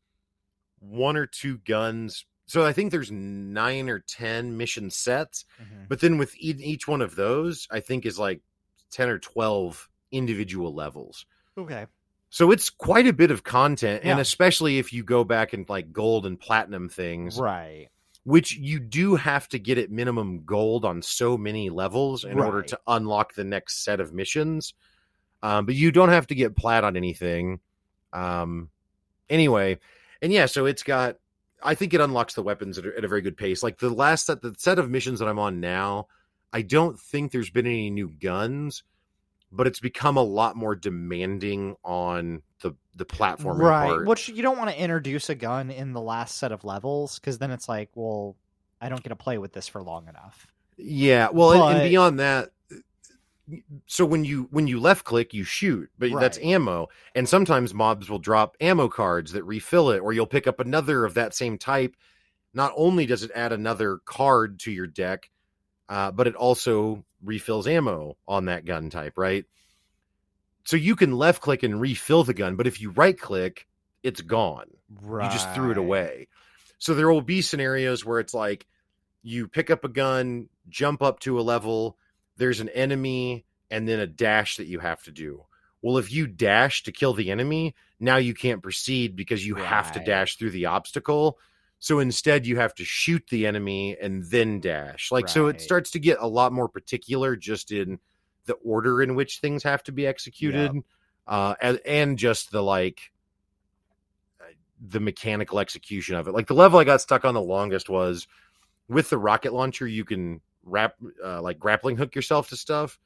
[0.78, 2.24] one or two guns.
[2.46, 5.44] So I think there's nine or 10 mission sets.
[5.60, 5.88] Mhm.
[5.88, 8.40] But then with each one of those, I think is like
[8.90, 11.26] 10 or 12 individual levels.
[11.56, 11.86] okay
[12.30, 14.02] So it's quite a bit of content.
[14.04, 17.88] And especially if you go back and like gold and platinum things, right
[18.24, 22.62] which you do have to get at minimum gold on so many levels in order
[22.62, 24.74] to unlock the next set of missions.
[25.42, 27.60] Um, but you don't have to get plat on anything.
[28.12, 28.68] Um,
[29.28, 29.78] anyway,
[30.20, 31.16] and yeah, so it's got.
[31.62, 33.62] I think it unlocks the weapons at a, at a very good pace.
[33.62, 36.06] Like the last set, the set of missions that I'm on now,
[36.52, 38.82] I don't think there's been any new guns,
[39.52, 44.06] but it's become a lot more demanding on the the platforming right part.
[44.06, 47.38] which you don't want to introduce a gun in the last set of levels because
[47.38, 48.36] then it's like well
[48.82, 52.18] i don't get to play with this for long enough Yeah, well, and, and beyond
[52.18, 52.50] that,
[53.86, 58.08] so when you when you left click, you shoot, but that's ammo, and sometimes mobs
[58.08, 61.58] will drop ammo cards that refill it, or you'll pick up another of that same
[61.58, 61.96] type.
[62.52, 65.30] Not only does it add another card to your deck,
[65.88, 69.44] uh, but it also refills ammo on that gun type, right?
[70.64, 73.66] So you can left click and refill the gun, but if you right click,
[74.02, 74.66] it's gone
[75.02, 76.28] right you just threw it away.
[76.78, 78.66] So there will be scenarios where it's like
[79.22, 81.98] you pick up a gun, jump up to a level,
[82.40, 85.44] there's an enemy, and then a dash that you have to do.
[85.82, 89.92] Well, if you dash to kill the enemy, now you can't proceed because you have
[89.92, 91.38] to dash through the obstacle.
[91.78, 95.12] So instead, you have to shoot the enemy and then dash.
[95.12, 97.98] Like, so it starts to get a lot more particular just in
[98.46, 100.72] the order in which things have to be executed.
[101.26, 103.12] Uh, and, and just the like,
[104.80, 106.32] the mechanical execution of it.
[106.32, 108.26] Like the level I got stuck on the longest was
[108.88, 109.86] with the rocket launcher.
[109.86, 110.94] You can wrap
[111.24, 112.98] uh, like grappling hook yourself to stuff,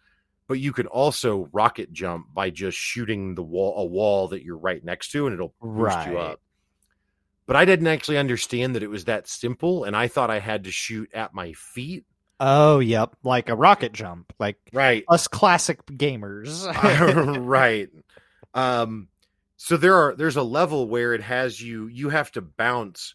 [0.48, 4.58] but you can also rocket jump by just shooting the wall a wall that you're
[4.58, 6.40] right next to, and it'll boost you up.
[7.46, 10.64] But I didn't actually understand that it was that simple, and I thought I had
[10.64, 12.04] to shoot at my feet.
[12.40, 15.04] Oh, yep, like a rocket jump, like Right.
[15.08, 16.66] us classic gamers.
[17.46, 17.88] right.
[18.54, 19.08] Um
[19.56, 23.14] so there are there's a level where it has you you have to bounce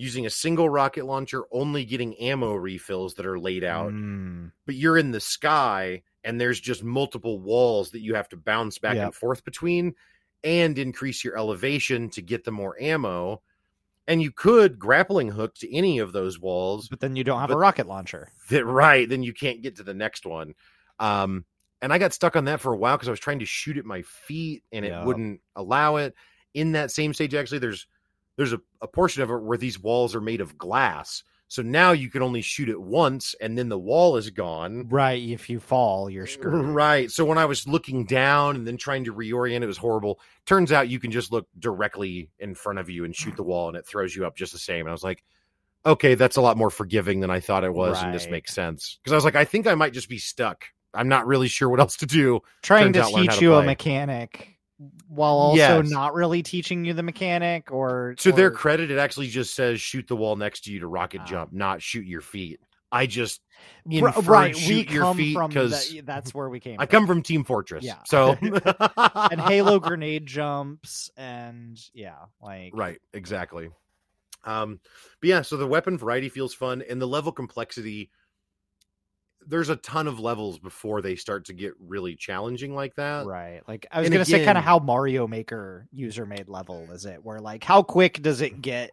[0.00, 4.74] using a single rocket launcher only getting ammo refills that are laid out Mm, but
[4.74, 8.94] you're in the sky and there's just multiple walls that you have to bounce back
[8.96, 9.04] Yep.
[9.04, 9.94] and forth between
[10.42, 13.42] and increase your elevation to get the more ammo
[14.08, 17.50] and you could grappling hook to any of those walls but then you don't have
[17.50, 18.32] a rocket launcher.
[18.48, 20.54] that right then you can't get to the next one
[20.98, 21.44] um
[21.82, 23.76] and i got stuck on that for a while because i was trying to shoot
[23.76, 25.02] at my feet and Yeah.
[25.02, 26.14] it wouldn't allow it
[26.54, 27.86] in that same stage actually there's
[28.40, 31.24] there's a, a portion of it where these walls are made of glass.
[31.48, 34.88] So now you can only shoot it once and then the wall is gone.
[34.88, 36.64] Right, if you fall, you're screwed.
[36.74, 37.10] right.
[37.10, 40.20] So when i was looking down and then trying to reorient it was horrible.
[40.46, 43.68] Turns out you can just look directly in front of you and shoot the wall
[43.68, 44.80] and it throws you up just the same.
[44.80, 45.22] And i was like
[45.84, 48.98] okay that's a lot more forgiving than i thought it was and this makes sense.
[49.02, 50.64] Because i was like i think i might just be stuck.
[50.94, 52.40] I'm not really sure what else to do.
[52.62, 54.56] Trying Turns to teach to you a mechanic
[55.10, 55.90] while also Yes.
[55.90, 60.06] not really teaching you the mechanic or to their credit it actually just says shoot
[60.06, 61.26] the wall next to you to rocket Ah.
[61.26, 62.60] jump not shoot your feet
[62.92, 63.40] i just
[64.24, 66.82] right we shoot your come feet from because that's where we came from.
[66.82, 66.90] i from.
[66.92, 67.96] come from team fortress Yeah.
[68.06, 73.68] so and halo grenade jumps and yeah like Right, exactly.
[74.44, 74.80] Um,
[75.20, 78.10] but yeah, so the weapon variety feels fun, and the level complexity.
[79.46, 83.26] There's a ton of levels before they start to get really challenging like that.
[83.26, 86.86] right like i was and gonna say kind of how mario maker user made level
[86.92, 88.90] is it where like how quick does it get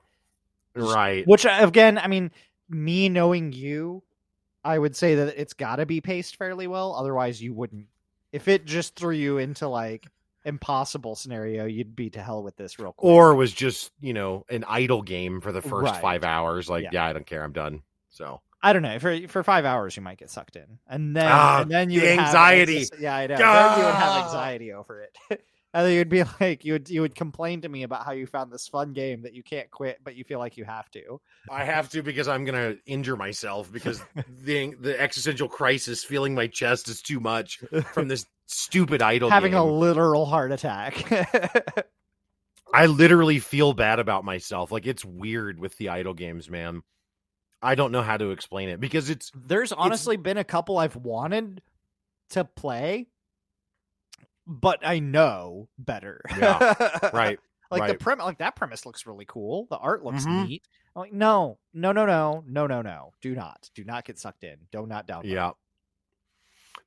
[0.75, 1.27] Right.
[1.27, 2.31] which uh, again i mean
[2.69, 4.03] me knowing you
[4.63, 7.87] i would say that it's got to be paced fairly well otherwise you wouldn't
[8.31, 10.07] if it just threw you into like
[10.45, 14.45] impossible scenario you'd be to hell with this real quick Or was just you know
[14.49, 16.01] an idle game for the first Right.
[16.01, 16.69] five hours.
[16.69, 16.89] Like, Yeah.
[16.93, 17.05] yeah.
[17.07, 17.43] I don't care.
[17.43, 17.81] I'm done.
[18.09, 21.27] So i don't know for for five hours you might get sucked in and then
[21.29, 22.81] Ah, and then you the have anxiety.
[22.85, 25.17] anxi- yeah i know then you would have anxiety over it
[25.73, 28.25] and then you'd be like you would you would complain to me about how you
[28.25, 31.19] found this fun game that you can't quit but you feel like you have to
[31.51, 34.01] I have to because I'm gonna injure myself because
[34.43, 37.59] the the existential crisis feeling my chest is too much
[37.93, 39.59] from this stupid idle having game.
[39.61, 41.05] a literal heart attack
[42.73, 44.71] I literally feel bad about myself.
[44.73, 46.81] Like it's weird with the idle games, man.
[47.61, 50.95] I don't know how to explain it because it's There's honestly been a couple I've
[50.95, 51.61] wanted
[52.31, 53.07] to play,
[54.45, 56.21] but I know better.
[56.37, 57.39] Yeah, right.
[57.71, 57.99] like the right.
[57.99, 59.67] premise, like that premise looks really cool.
[59.69, 60.47] The art looks Mhm.
[60.47, 60.67] neat.
[60.95, 63.11] I'm like, no, no, no, no, no, no, no.
[63.21, 64.57] Do not, do not get sucked in.
[64.71, 65.25] Do not download.
[65.25, 65.51] Yeah.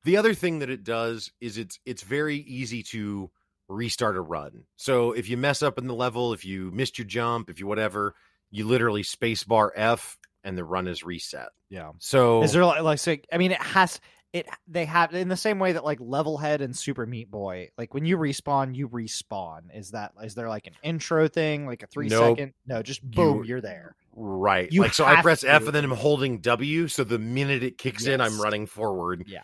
[0.03, 3.29] The other thing that it does is it's it's very easy to
[3.67, 4.63] restart a run.
[4.75, 7.67] So if you mess up in the level, if you missed your jump, if you
[7.67, 8.15] whatever,
[8.49, 11.49] you literally space bar F and the run is reset.
[11.69, 11.91] yeah.
[11.99, 13.99] So Is there like, like so, I mean, it has
[14.33, 14.47] it.
[14.67, 17.93] They have in the same way that like Level Head and Super Meat Boy, like
[17.93, 19.63] when you respawn, you respawn.
[19.75, 22.37] Is that is there like an intro thing, like a three Nope.
[22.37, 22.53] second?
[22.65, 23.95] No, just boom, You- you're there.
[24.15, 24.71] right.
[24.71, 26.87] You like so I press F and then I'm holding W.
[26.87, 29.25] So the minute it kicks in, I'm running forward.
[29.27, 29.41] Yeah.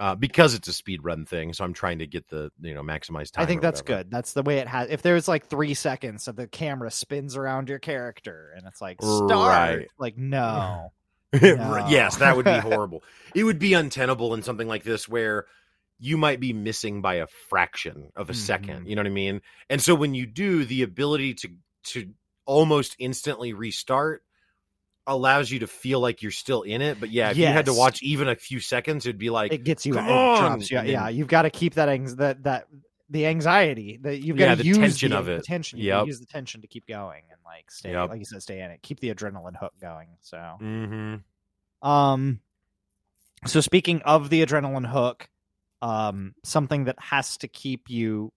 [0.00, 2.82] Uh, because it's a speed run thing, so I'm trying to get the you know
[2.82, 3.42] maximize time.
[3.42, 4.04] I think that's whatever.
[4.04, 4.10] good.
[4.12, 4.88] That's the way it has.
[4.90, 9.02] If there's like three seconds of the camera spins around your character and it's like
[9.02, 9.30] start,
[9.78, 9.88] Right.
[9.98, 10.92] like no,
[11.32, 13.02] yes, that would be horrible.
[13.34, 15.46] it would be untenable in something like this where
[15.98, 18.84] you might be missing by a fraction of a second.
[18.86, 18.88] Mhm.
[18.90, 19.40] You know what I mean?
[19.68, 21.48] And so when you do, the ability to
[21.86, 22.10] to
[22.46, 24.22] almost instantly restart
[25.08, 27.00] allows you to feel like you're still in it.
[27.00, 29.64] But yeah, if you had to watch even a few seconds, it'd be like it
[29.64, 29.94] gets you.
[29.94, 30.76] "Come It on!" drops you.
[30.82, 31.86] Yeah, then- you've got to keep that
[32.18, 32.68] that that
[33.10, 35.44] the anxiety that you've got Yeah, to the use tension the, of the it.
[35.44, 35.78] tension.
[35.78, 36.06] You Yep.
[36.08, 38.10] use the tension to keep going and like stay, Yep.
[38.10, 38.82] like you said, stay in it.
[38.82, 40.08] Keep the adrenaline hook going.
[40.20, 41.88] So, mm-hmm.
[41.88, 42.40] um,
[43.46, 45.30] so speaking of the adrenaline hook,
[45.80, 48.30] um, something that has to keep you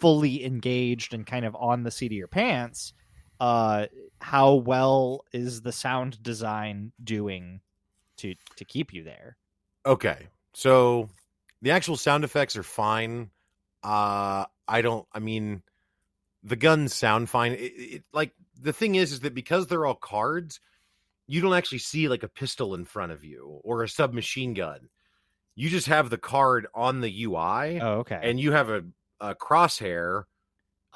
[0.00, 2.92] fully engaged and kind of on the seat of your pants.
[3.40, 3.86] Uh,
[4.20, 7.60] how well is the sound design doing
[8.18, 9.36] to to keep you there?
[9.86, 10.26] Okay.
[10.54, 11.08] So
[11.62, 13.30] the actual sound effects are fine.
[13.82, 15.62] Uh I don't I mean
[16.42, 17.52] the guns sound fine.
[17.52, 20.60] It, it, like the thing is is that because they're all cards,
[21.28, 24.88] you don't actually see like a pistol in front of you or a submachine gun.
[25.54, 28.18] You just have the card on the UI Oh, okay.
[28.22, 28.84] and you have a,
[29.20, 30.24] a crosshair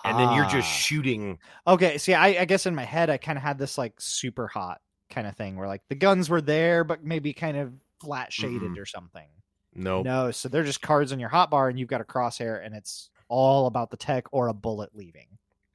[0.04, 0.72] and then you're just Ah.
[0.82, 1.38] shooting.
[1.66, 4.76] Okay, see, I, I guess in my head I kind of had this like Superhot
[5.10, 8.62] kind of thing where like the guns were there, but maybe kind of flat shaded
[8.62, 8.78] Mm-mm.
[8.78, 9.28] or something.
[9.74, 10.04] Nope.
[10.04, 13.08] No, so they're just cards on your hotbar, and you've got a crosshair, and it's
[13.28, 15.28] all about the tech or a bullet leaving.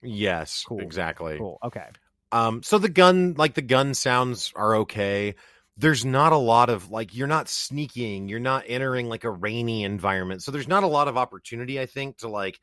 [0.03, 0.79] Yes, Cool.
[0.81, 1.37] exactly.
[1.37, 1.57] Cool.
[1.63, 1.85] Okay.
[2.31, 5.33] Um, so the gun, like the gun sounds are okay.
[5.77, 9.83] There's not a lot of like you're not sneaking, you're not entering like a rainy
[9.83, 10.43] environment.
[10.43, 12.59] So there's not a lot of opportunity, I think, to like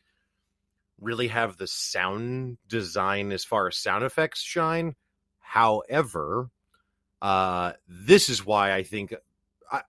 [1.00, 4.94] really have the sound design as far as sound effects shine.
[5.40, 6.50] However,
[7.22, 9.14] uh this is why I think
[9.70, 9.82] I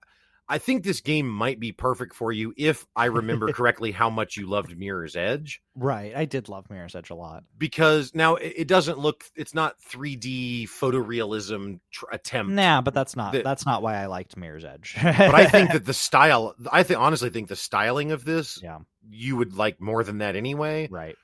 [0.48, 4.36] I think this game might be perfect for you if I remember correctly how much
[4.36, 6.14] you loved Mirror's Edge Right.
[6.16, 7.42] I did love Mirror's Edge a lot.
[7.58, 12.52] because now it, it doesn't look it's not 3D photorealism tr- attempt.
[12.52, 14.94] Nah, but that's not the- that's not why I liked Mirror's Edge.
[15.02, 18.78] But I think that the style I think honestly think the styling of this yeah,
[19.08, 20.88] you would like more than that anyway.
[20.90, 21.16] right.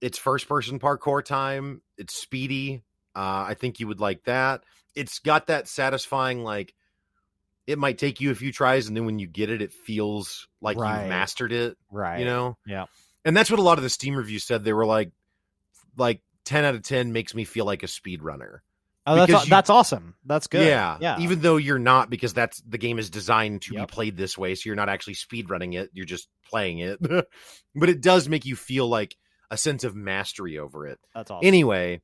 [0.00, 2.82] It's first person parkour time, it's speedy.
[3.14, 4.64] Uh I think you would like that.
[4.94, 6.74] It's got that satisfying like
[7.66, 10.46] it might take you a few tries and then when you get it it feels
[10.60, 11.00] like Right.
[11.00, 11.76] you've mastered it.
[11.90, 12.20] Right.
[12.20, 12.86] you know Yeah.
[13.24, 15.10] and that's what a lot of the steam reviews said they were like
[15.96, 18.58] like 10 out of 10 makes me feel like a speedrunner
[19.08, 20.16] Oh, that's because you- that's awesome.
[20.24, 20.66] That's good.
[20.66, 21.20] yeah Yeah.
[21.20, 23.88] even though you're not because that's the game is designed to Yep.
[23.88, 26.98] be played this way so you're not actually speedrunning it you're just playing it
[27.74, 29.16] but it does make you feel like
[29.50, 31.46] a sense of mastery over it that's awesome.
[31.46, 32.00] anyway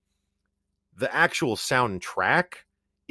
[0.97, 2.55] the actual soundtrack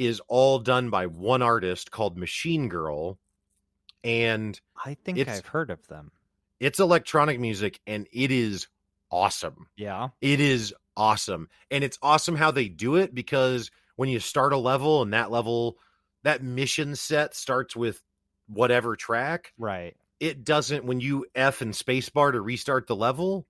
[0.06, 3.18] is all done by one artist called machine girl
[4.04, 6.10] and I think I've heard of them.
[6.60, 8.66] it's electronic music and it is
[9.10, 10.08] awesome Yeah.
[10.20, 11.48] It is awesome.
[11.70, 15.30] And it's awesome how they do it because when you start a level and that
[15.30, 15.78] level,
[16.22, 18.02] that mission set starts with
[18.46, 19.96] whatever track, Right.
[20.20, 23.46] it doesn't, when you F and spacebar to restart the level,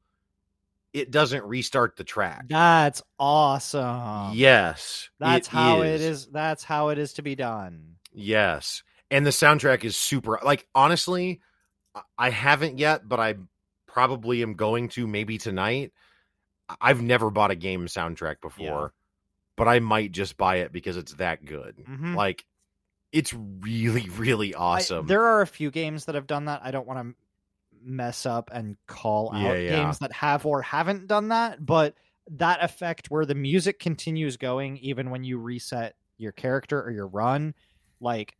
[0.92, 2.44] it doesn't restart the track.
[2.48, 4.32] That's awesome.
[4.34, 5.08] yes.
[5.18, 6.26] That's how it is.
[6.26, 7.96] That's how it is to be done.
[8.12, 8.82] Yes.
[9.10, 11.40] And the soundtrack is super, like, honestly,
[11.94, 13.36] I- I haven't yet, but I
[13.86, 15.92] probably am going to maybe tonight.
[16.68, 18.92] I- I've never bought a game soundtrack before,
[19.56, 21.76] but I might just buy it because it's that good.
[21.88, 22.14] Mhm.
[22.14, 22.44] Like,
[23.12, 25.06] it's really, really I- awesome.
[25.06, 26.60] there are a few games that have done that.
[26.64, 27.21] I don't want to
[27.84, 29.70] mess up and call out Yeah, yeah.
[29.84, 31.94] games that have or haven't done that, but
[32.30, 37.08] that effect where the music continues going even when you reset your character or your
[37.08, 37.54] run,
[38.00, 38.36] like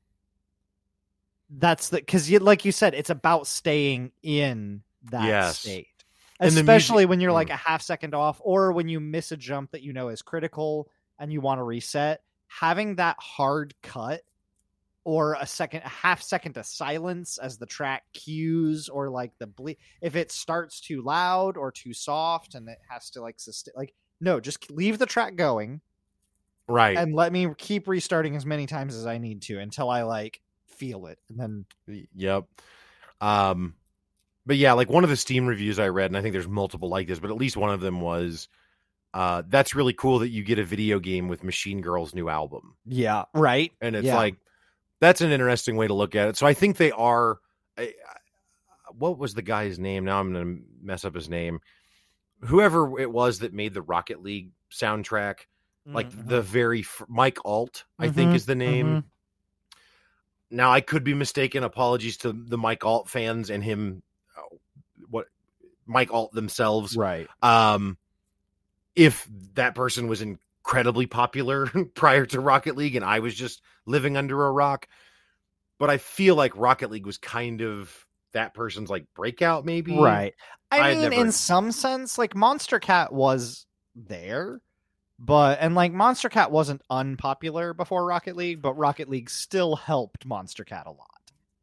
[1.51, 5.59] that's the because you like you said, it's about staying in that Yes.
[5.59, 5.89] state.
[6.39, 7.35] The music- Especially when you're Mm.
[7.35, 10.23] like a half second off, or when you miss a jump that you know is
[10.23, 14.23] critical and you want to reset, having that hard cut
[15.05, 19.47] or a second a half second of silence as the track cues or like the
[19.47, 23.75] ble- if it starts too loud or too soft and it has to like sustain
[23.77, 25.81] like no just leave the track going
[26.69, 26.97] right.
[26.97, 30.41] and let me keep restarting as many times as i need to until i like
[30.67, 31.39] feel it and
[31.87, 32.45] then Yep.
[33.21, 33.75] Um,
[34.47, 36.89] but yeah, like one of the Steam reviews I read, and I think there's multiple
[36.89, 38.49] like this, but at least one of them was,
[39.15, 42.75] uh, that's really cool that you get a video game with Machine Girl's new album.
[42.87, 44.17] yeah right and it's Yeah.
[44.17, 44.37] like
[45.03, 46.37] that's an interesting way to look at it.
[46.37, 47.39] So I think they are.
[47.77, 47.93] I,
[48.97, 50.05] what was the guy's name?
[50.05, 51.61] Now I'm going to mess up his name.
[52.45, 55.41] Whoever it was that made the Rocket League soundtrack,
[55.87, 56.29] like Mhm.
[56.29, 58.97] the very Mike Ault, I think Mhm, is the name.
[58.97, 59.05] mhm.
[60.51, 61.65] Now I could be mistaken.
[61.65, 64.03] Apologies to the Mike Ault fans and him.
[64.37, 64.57] uh,
[65.11, 65.27] What
[65.85, 67.99] Mike Ault themselves right um
[68.95, 70.23] if that person was
[70.65, 74.87] incredibly popular prior to Rocket League and I was just living under a rock.
[75.79, 77.93] But I feel like Rocket League was kind of
[78.33, 79.99] that person's like breakout maybe.
[79.99, 80.35] Right.
[80.71, 84.61] I i mean never- in some sense like Monstercat was there
[85.19, 90.87] but and like Monstercat wasn't unpopular before rocket league but rocket league still helped Monstercat
[90.87, 91.09] a lot.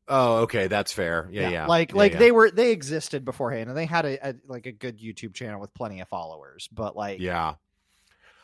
[0.07, 1.27] Oh okay that's fair.
[1.31, 2.19] Yeah yeah, like Yeah, like yeah.
[2.19, 5.59] they were they existed beforehand and they had a, a like a good youtube channel
[5.61, 7.55] with plenty of followers but like yeah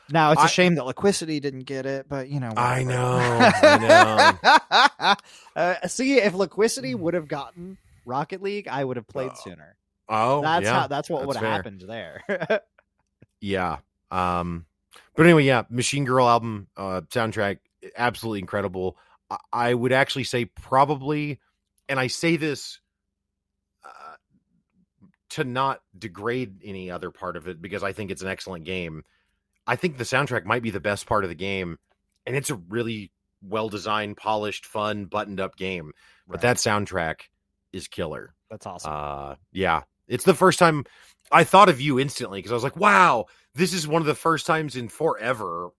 [0.09, 3.19] now it's a I- shame that Liquicity didn't get it but you know I know,
[3.21, 5.15] I
[5.55, 9.75] uh, see if Liquicity would have gotten rocket league i would have played Oh, sooner.
[10.07, 12.21] Oh that's yeah how that's what would have happened there.
[13.41, 13.77] Yeah
[14.11, 14.65] um
[15.15, 17.57] but anyway yeah Machine Girl album uh soundtrack
[17.97, 18.97] absolutely incredible.
[19.29, 21.39] I, I would actually say probably
[21.89, 22.79] and I say this
[23.83, 24.15] uh,
[25.31, 29.03] to not degrade any other part of it because I think it's an excellent game.
[29.67, 31.77] I think the soundtrack might be the best part of the game,
[32.25, 33.11] and it's a really
[33.41, 35.91] well designed, polished, fun, buttoned up game.
[36.31, 36.41] But Right.
[36.41, 37.21] that soundtrack
[37.73, 38.33] is killer.
[38.49, 40.85] that's awesome Uh, yeah, it's the first time
[41.31, 44.15] I thought of you instantly because I was like, wow, this is one of the
[44.15, 45.69] first times in forever.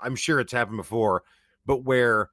[0.00, 1.22] I'm sure it's happened before,
[1.64, 2.30] but where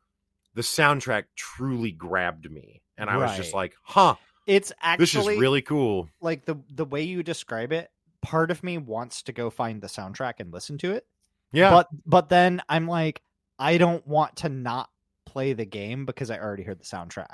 [0.56, 2.82] the soundtrack truly grabbed me.
[2.98, 3.72] And I was just Right.
[3.72, 4.16] like, huh,
[4.48, 6.10] It's actually this is really cool.
[6.22, 7.92] like the the way you describe it.
[8.24, 11.06] Part of me wants to go find the soundtrack and listen to it.
[11.52, 11.70] Yeah.
[11.70, 13.22] But but then I'm like,
[13.60, 14.90] I don't want to not
[15.26, 17.28] play the game because I already heard the soundtrack.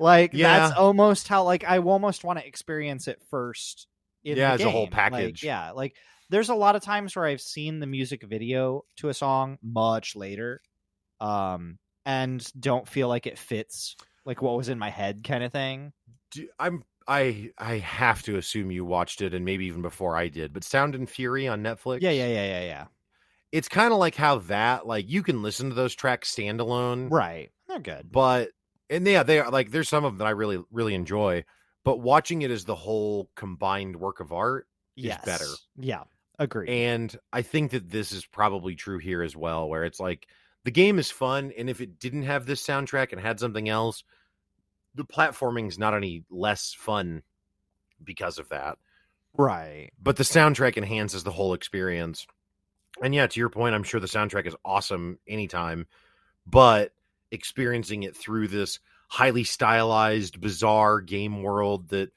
[0.00, 3.86] Like that's almost how like I almost want to experience it first.
[4.24, 4.90] In Yeah, the as a whole game.
[4.92, 5.42] Like, package.
[5.44, 5.96] yeah, like
[6.30, 10.16] there's a lot of times where I've seen the music video to a song much
[10.16, 10.62] later,
[11.20, 15.52] um, and don't feel like it fits like what was in my head kind of
[15.52, 15.92] thing.
[16.30, 20.28] Do- I'm I I have to assume you watched it and maybe even before I
[20.28, 20.52] did.
[20.52, 22.02] But Sound and Fury on Netflix.
[22.02, 22.86] Yeah, yeah, yeah, yeah, yeah.
[23.50, 27.50] It's kind of like how that like you can listen to those tracks standalone, Right,
[27.68, 28.10] they're good.
[28.10, 28.50] but
[28.88, 31.44] and yeah, they are like there's some of them that I really really enjoy.
[31.84, 35.46] But watching it as the whole combined work of art, is yes, better.
[35.76, 36.04] Yeah,
[36.38, 36.68] agree.
[36.84, 40.28] and I think that this is probably true here as well, where it's like
[40.64, 44.04] the game is fun, and if it didn't have this soundtrack and had something else,
[44.94, 47.22] the platforming's not any less fun
[48.02, 48.78] because of that.
[49.36, 49.90] right.
[50.02, 52.26] But the soundtrack enhances the whole experience.
[53.02, 55.86] And yeah, to your point, I'm sure the soundtrack is awesome anytime,
[56.46, 56.92] but
[57.30, 62.10] experiencing it through this highly stylized, bizarre game world that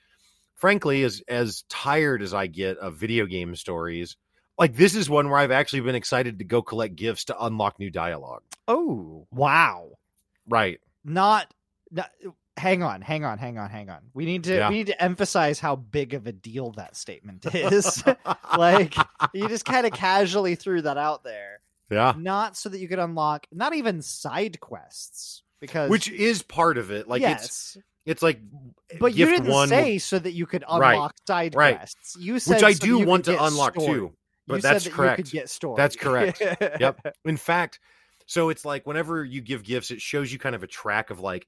[0.56, 4.18] frankly is as tired as I get of video game stories,
[4.58, 7.80] like this is one where I've actually been excited to go collect gifts to unlock
[7.80, 8.44] new dialogue.
[8.68, 9.92] Oh, wow.
[10.48, 10.80] Right.
[11.04, 11.54] Not,
[11.92, 12.10] not
[12.58, 14.00] hang on, hang on, hang on, hang on.
[14.14, 14.70] We need to Yeah.
[14.70, 18.04] we need to emphasize how big of a deal that statement is.
[18.58, 18.96] like
[19.34, 21.60] you just kind of casually threw that out there.
[21.90, 22.14] yeah.
[22.18, 26.92] Not so that you could unlock not even side quests because Which is part of
[26.92, 27.08] it.
[27.08, 28.40] Like it's yes, it's like
[29.00, 31.78] but you didn't one say so that you could Right, unlock side right.
[31.78, 32.16] quests.
[32.20, 33.94] You said which I so do want to unlock story.
[33.94, 34.14] too.
[34.48, 35.18] But you that's that correct.
[35.20, 35.76] You could get story.
[35.78, 36.42] That's correct.
[36.80, 37.16] Yep.
[37.26, 37.80] In fact,
[38.28, 41.20] so it's like whenever you give gifts, it shows you kind of a track of
[41.20, 41.48] like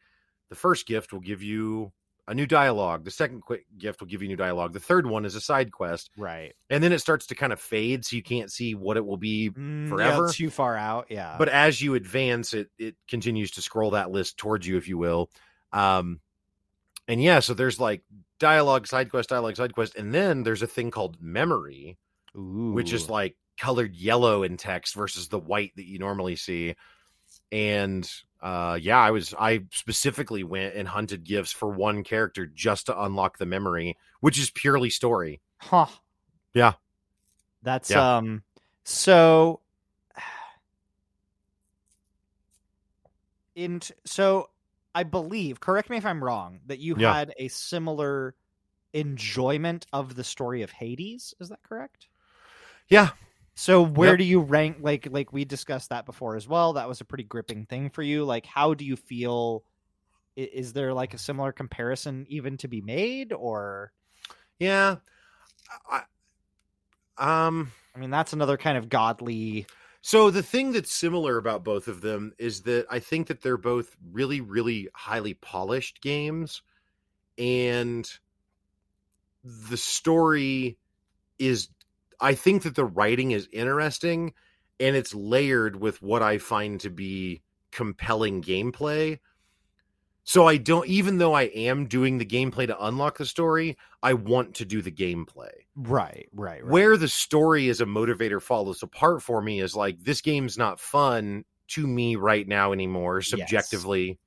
[0.50, 1.92] the first gift will give you
[2.28, 5.26] a new dialogue, the second quick gift will give you new dialogue, the third one
[5.26, 6.54] is a side quest, right.
[6.70, 9.18] and then it starts to kind of fade, so you can't see what it will
[9.18, 9.50] be.
[9.50, 10.30] Mm, yeah, Forever?
[10.30, 11.08] too far out.
[11.10, 11.36] Yeah.
[11.38, 14.98] But as you advance, it it continues to scroll that list towards you, if you
[14.98, 15.30] will.
[15.72, 16.20] Um,
[17.08, 18.04] and yeah, so there's like
[18.40, 21.98] dialogue, side quest, dialogue, side quest, and then there's a thing called memory,
[22.36, 26.76] which is like colored yellow in text versus the white that you normally see.
[27.52, 28.10] And
[28.42, 33.02] uh yeah, I was I specifically went and hunted gifts for one character just to
[33.04, 35.42] unlock the memory, which is purely story.
[35.58, 35.88] Huh.
[36.54, 36.74] Yeah.
[37.64, 38.18] That's Yeah.
[38.18, 38.44] um
[38.84, 39.62] so
[43.56, 44.50] in so
[44.96, 47.14] I believe, correct me if I'm wrong, that you Yeah.
[47.14, 48.36] had a similar
[48.94, 52.08] enjoyment of the story of Hades, is that correct?
[52.90, 53.10] Yeah.
[53.60, 54.18] So where Yep.
[54.18, 56.74] do you rank like like we discussed that before as well?
[56.74, 58.24] That was a pretty gripping thing for you.
[58.24, 59.64] Like how do you feel
[60.36, 63.94] is there like a similar comparison even to be made or
[64.60, 64.98] Yeah.
[65.90, 66.04] I,
[67.18, 69.68] um I mean that's another kind of godly
[70.02, 73.58] So the thing that's similar about both of them is that I think that they're
[73.58, 76.62] both really, really highly polished games,
[77.38, 78.10] and
[79.44, 80.78] the story
[81.40, 81.70] is.
[82.20, 84.34] I think that the writing is interesting,
[84.80, 87.42] and it's layered with what I find to be
[87.72, 89.20] compelling gameplay.
[90.24, 94.14] So I don't, even though I am doing the gameplay to unlock the story, I
[94.14, 96.72] want to do the gameplay right, right, right.
[96.72, 100.80] where the story as a motivator falls apart for me is like this game's not
[100.80, 104.18] fun to me right now anymore subjectively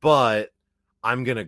[0.00, 0.50] but
[1.04, 1.46] i'm gonna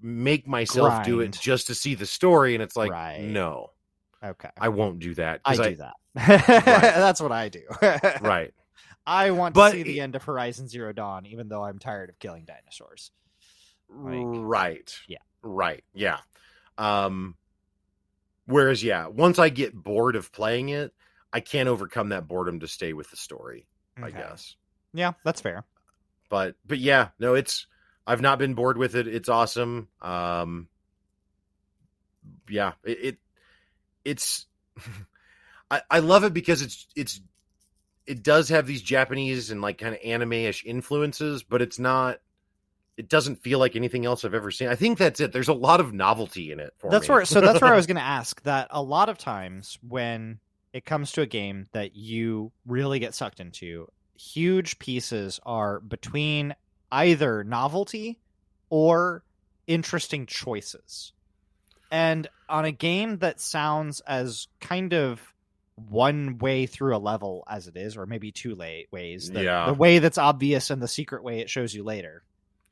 [0.00, 3.20] make myself do it just to see the story and it's like Right.
[3.20, 3.70] no
[4.24, 4.50] Okay.
[4.60, 5.94] i won't do that I do that.
[6.14, 7.62] That's what I do.
[8.20, 8.52] right
[9.06, 12.10] I want But to see the end of Horizon Zero Dawn, even though I'm tired
[12.10, 13.10] of killing dinosaurs.
[13.88, 15.16] Like, right yeah.
[15.42, 16.18] right yeah
[16.76, 17.36] um
[18.44, 20.92] whereas yeah once i get bored of playing it
[21.32, 23.66] i can't overcome that boredom to stay with the story
[24.02, 24.56] i guess
[24.92, 25.64] Yeah, that's fair.
[26.28, 27.66] but but yeah no it's
[28.06, 30.68] i've not been bored with it it's awesome um
[32.50, 33.18] yeah it, it
[34.08, 34.46] it's
[35.70, 37.20] I, I love it because it's it's
[38.06, 42.18] it does have these japanese and like kind of anime-ish influences but it's not
[42.96, 45.52] it doesn't feel like anything else i've ever seen i think that's it there's a
[45.52, 47.14] lot of novelty in it for That's me.
[47.14, 47.24] where.
[47.24, 48.68] So that's where I was going to ask that.
[48.70, 50.40] A lot of times when
[50.72, 53.88] it comes to a game that you really get sucked into,
[54.18, 56.54] huge pieces are between
[56.90, 58.18] either novelty
[58.70, 59.22] or
[59.66, 61.12] interesting choices.
[61.90, 65.20] And on a game that sounds as kind of
[65.88, 69.30] one way through a level as it is, or maybe two late ways.
[69.30, 69.66] The, Yeah.
[69.66, 72.22] the way that's obvious and the secret way it shows you later.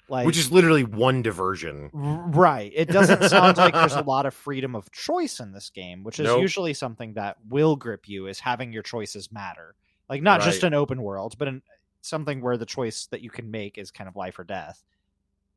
[0.08, 1.90] Like which is literally one diversion.
[1.92, 2.72] Right.
[2.74, 6.20] It doesn't sound like there's a lot of freedom of choice in this game, which
[6.20, 6.40] is Nope.
[6.42, 9.74] usually something that will grip you is having your choices matter.
[10.08, 11.62] Like not just an open world, but an,
[12.02, 14.80] something where the choice that you can make is kind of life or death.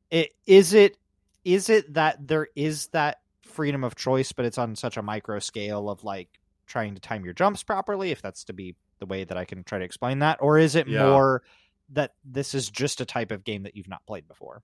[0.09, 0.97] It is it
[1.45, 5.39] is it that there is that freedom of choice, but it's on such a micro
[5.39, 9.23] scale of like trying to time your jumps properly, if that's to be the way
[9.23, 11.03] that I can try to explain that, or is it Yeah.
[11.03, 11.43] more
[11.89, 14.61] that this is just a type of game that you've not played before?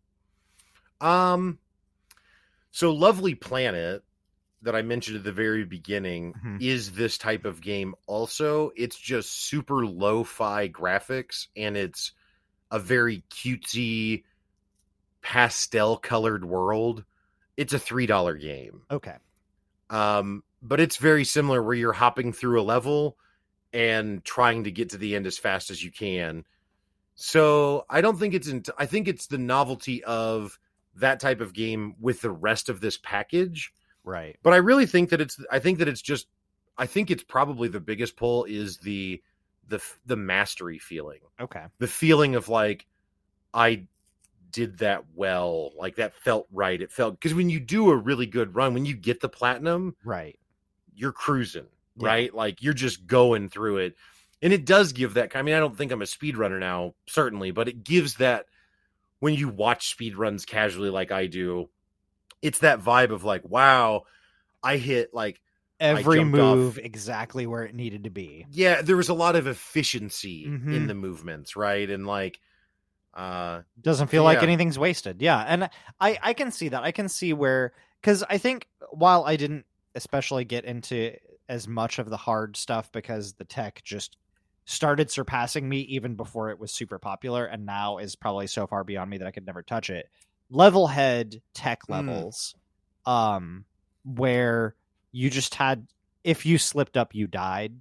[1.02, 1.60] Um,
[2.72, 4.04] so Lovely Planet
[4.62, 6.62] that I mentioned at the very beginning Mhm.
[6.62, 7.96] is this type of game.
[8.08, 12.14] Also, it's just super lo-fi graphics, and it's
[12.72, 14.24] a very cutesy,
[15.22, 17.04] pastel-colored world.
[17.58, 18.84] It's a three dollar game.
[18.90, 19.16] Okay.
[19.90, 23.18] Um, but it's very similar where you're hopping through a level
[23.72, 26.46] and trying to get to the end as fast as you can.
[27.16, 30.60] So I don't think it's in, I think it's the novelty of
[30.96, 33.74] that type of game with the rest of this package.
[34.04, 34.38] Right.
[34.44, 36.28] But I really think that it's I think that it's just
[36.78, 39.22] I think it's probably the biggest pull is the
[39.68, 41.20] the the mastery feeling.
[41.40, 41.66] Okay.
[41.80, 42.86] The feeling of like
[43.54, 43.88] I
[44.56, 46.82] did that well, like that felt right.
[46.82, 49.96] It felt because when you do a really good run, when you get the platinum,
[50.04, 50.40] Right.
[50.94, 52.08] you're cruising, Yeah.
[52.08, 52.34] right?
[52.34, 53.96] Like you're just going through it.
[54.42, 57.52] And it does give that I mean, I don't think I'm a speedrunner now, certainly,
[57.52, 58.46] but it gives that
[59.20, 61.70] when you watch speedruns casually like I do,
[62.42, 64.04] it's that vibe of like, wow,
[64.64, 65.42] I hit like
[65.80, 66.56] Every jumped off.
[66.58, 68.46] move exactly where it needed to be.
[68.50, 70.74] yeah, there was a lot of efficiency Mhm.
[70.74, 71.90] in the movements, right?
[71.90, 72.40] And like
[73.16, 75.22] uh Doesn't feel like anything's wasted.
[75.22, 75.40] Yeah.
[75.48, 76.84] And I I can see that.
[76.84, 81.16] I can see where cuz I think while I didn't especially get into
[81.48, 84.18] as much of the hard stuff because the tech just
[84.66, 88.84] started surpassing me even before it was super popular and now is probably so far
[88.84, 90.10] beyond me that I could never touch it.
[90.52, 91.90] Levelhead tech Mm.
[92.08, 92.56] levels
[93.06, 93.66] um
[94.04, 94.76] where
[95.12, 95.88] you just had
[96.24, 97.74] if you slipped up you died.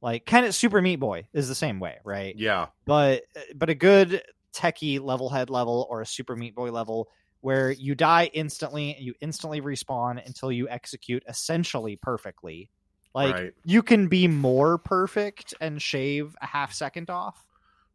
[0.00, 2.34] Like kind of Super Meat Boy is the same way, right?
[2.36, 2.66] yeah.
[2.84, 3.22] but
[3.54, 4.22] but a good
[4.58, 7.08] techie Levelhead level or a super meat boy level
[7.40, 12.70] where you die instantly and you instantly respawn until you execute essentially perfectly
[13.14, 13.54] like right.
[13.64, 17.44] you can be more perfect and shave a half second off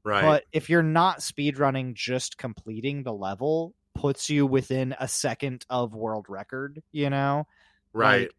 [0.06, 0.22] Right.
[0.22, 5.94] but if you're not speedrunning just completing the level puts you within a second of
[5.94, 7.48] world record you know
[7.94, 8.22] right.
[8.22, 8.32] like,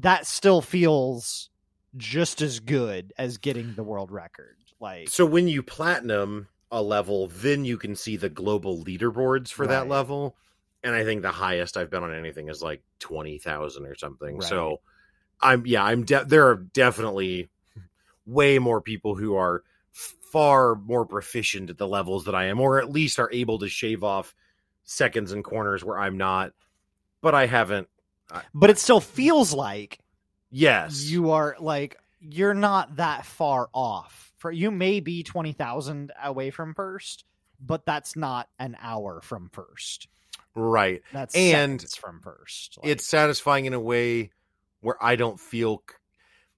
[0.00, 1.48] that still feels
[1.96, 7.28] just as good as getting the world record like so when you platinum a level,
[7.28, 10.36] then you can see the global leaderboards for that level.
[10.82, 14.36] And I think the highest I've been on anything is like 20,000 or something.
[14.38, 14.48] Right.
[14.48, 14.80] So
[15.40, 17.50] I'm yeah, I'm de- there are definitely
[18.26, 22.78] way more people who are far more proficient at the levels that I am or
[22.78, 24.34] at least are able to shave off
[24.84, 26.52] seconds and corners where I'm not.
[27.20, 27.88] But I haven't
[28.54, 29.98] but it still feels like
[30.50, 31.04] Yes.
[31.10, 34.29] you are like you're not that far off.
[34.40, 37.24] For you may be twenty thousand away from first,
[37.60, 40.08] but that's not an hour from first.
[40.54, 41.02] right.
[41.12, 42.78] That's And from first.
[42.82, 44.30] Like, it's satisfying in a way
[44.80, 45.82] where I don't feel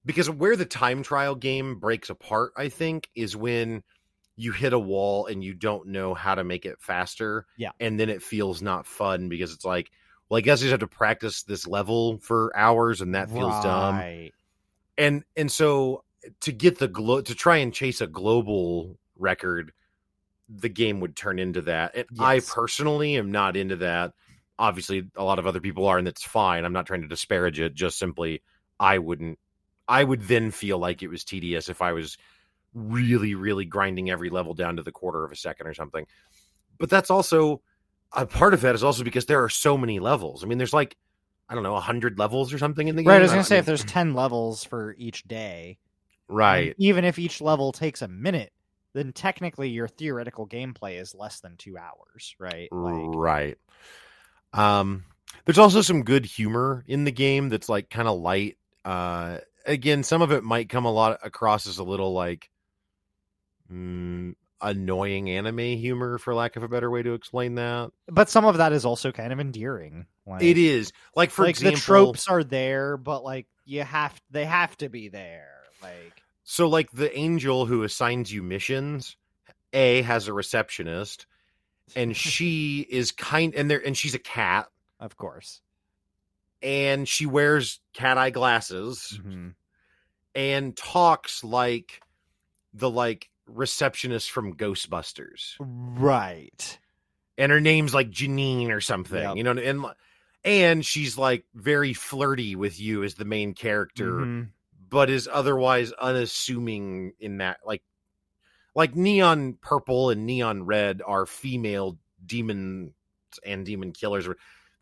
[0.05, 3.83] because where the time trial game breaks apart, I think, is when
[4.37, 7.45] you hit a wall and you don't know how to make it faster.
[7.57, 7.71] Yeah.
[7.81, 9.91] And then it feels not fun because it's like,
[10.29, 13.61] well, I guess I just have to practice this level for hours and that feels
[13.61, 14.29] dumb.
[14.97, 16.05] And and so
[16.41, 19.71] to get the glo- to try and chase a global record,
[20.49, 21.95] the game would turn into that.
[21.95, 24.13] And I personally am not into that.
[24.59, 26.63] Obviously, a lot of other people are, and that's fine.
[26.65, 27.73] I'm not trying to disparage it.
[27.73, 28.41] Just simply,
[28.79, 29.39] I wouldn't.
[29.87, 32.17] I would then feel like it was tedious if I was
[32.73, 36.05] really, really grinding every level down to the quarter of a second or something.
[36.79, 37.61] But that's also
[38.13, 40.43] a part of that is also because there are so many levels.
[40.43, 40.95] I mean, there's like
[41.49, 43.09] I don't know, hundred levels or something in the game.
[43.09, 43.17] Right.
[43.19, 45.77] I was gonna don't- say I if there's ten levels for each day,
[46.33, 46.75] and right.
[46.77, 48.51] even if each level takes a minute,
[48.93, 52.35] then technically your theoretical gameplay is less than two hours.
[52.39, 52.71] Right.
[52.71, 53.57] Like, right.
[54.53, 55.05] Um,
[55.45, 58.57] there's also some good humor in the game that's like kind of light.
[58.85, 62.49] Uh, again, some of it might come a lot across as a little like
[63.71, 67.91] mm, annoying anime humor, for lack of a better way to explain that.
[68.07, 70.05] but some of that is also kind of endearing.
[70.25, 74.19] Like, it is like, for like example, the tropes are there, but like you have
[74.31, 75.49] they have to be there.
[75.81, 79.15] Like So, like the angel who assigns you missions,
[79.71, 81.25] A has a receptionist,
[81.95, 84.67] and she is kind, and there, and she's a cat,
[84.99, 85.61] of course.
[86.61, 89.53] and she wears cat eye glasses Mhm.
[90.33, 92.01] and talks like
[92.73, 95.55] the like receptionist from Ghostbusters.
[95.59, 96.79] Right.
[97.37, 99.35] And her name's like Janine or something, Yep.
[99.37, 99.85] you know, and
[100.45, 104.49] and she's like very flirty with you as the main character, Mhm.
[104.93, 107.81] But is otherwise unassuming in that like
[108.75, 112.91] like neon purple and neon red are female demons
[113.45, 114.29] and demon killers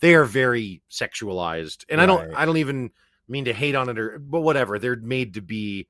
[0.02, 2.92] they are very sexualized and i don't i don't even
[3.28, 5.88] mean to hate on it or but whatever they're made to be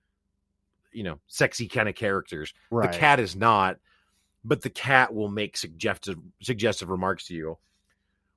[0.92, 2.54] you know sexy kind of characters.
[2.70, 2.92] Right.
[2.92, 3.78] the cat is not
[4.44, 7.58] but the cat will make suggestive suggestive remarks to you.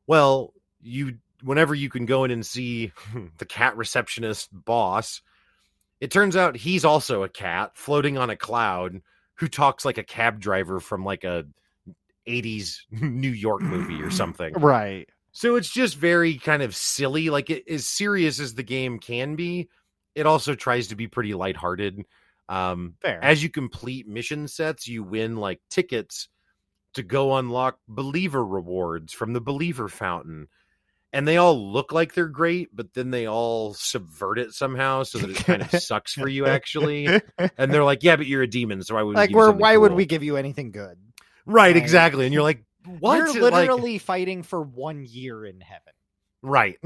[0.07, 2.93] Well you whenever you can go in and see
[3.39, 5.21] the cat receptionist boss
[6.05, 9.01] it turns out he's also a cat floating on a cloud
[9.37, 11.45] who talks like a cab driver from like a
[12.29, 15.09] 80s new york movie or something Right.
[15.33, 19.35] so it's just very kind of silly like it, as serious as the game can
[19.35, 19.69] be
[20.15, 22.03] it also tries to be pretty lighthearted
[22.51, 23.25] um Fair.
[23.25, 26.29] as you complete mission sets, you win like tickets
[26.93, 30.49] to go unlock believer rewards from the believer fountain.
[31.15, 35.19] And they all look like they're great, but then they all subvert it somehow so
[35.19, 37.07] that it kind of sucks for you actually.
[37.57, 39.37] And they're like, "Yeah, but you're a demon, so why would we like give you
[39.39, 40.99] where something why would we give you anything good?
[41.47, 42.25] Right, like- exactly.
[42.27, 42.65] And you're like,
[42.99, 45.93] "What?" You're Like- literally fighting for one year in heaven.
[46.43, 46.79] right.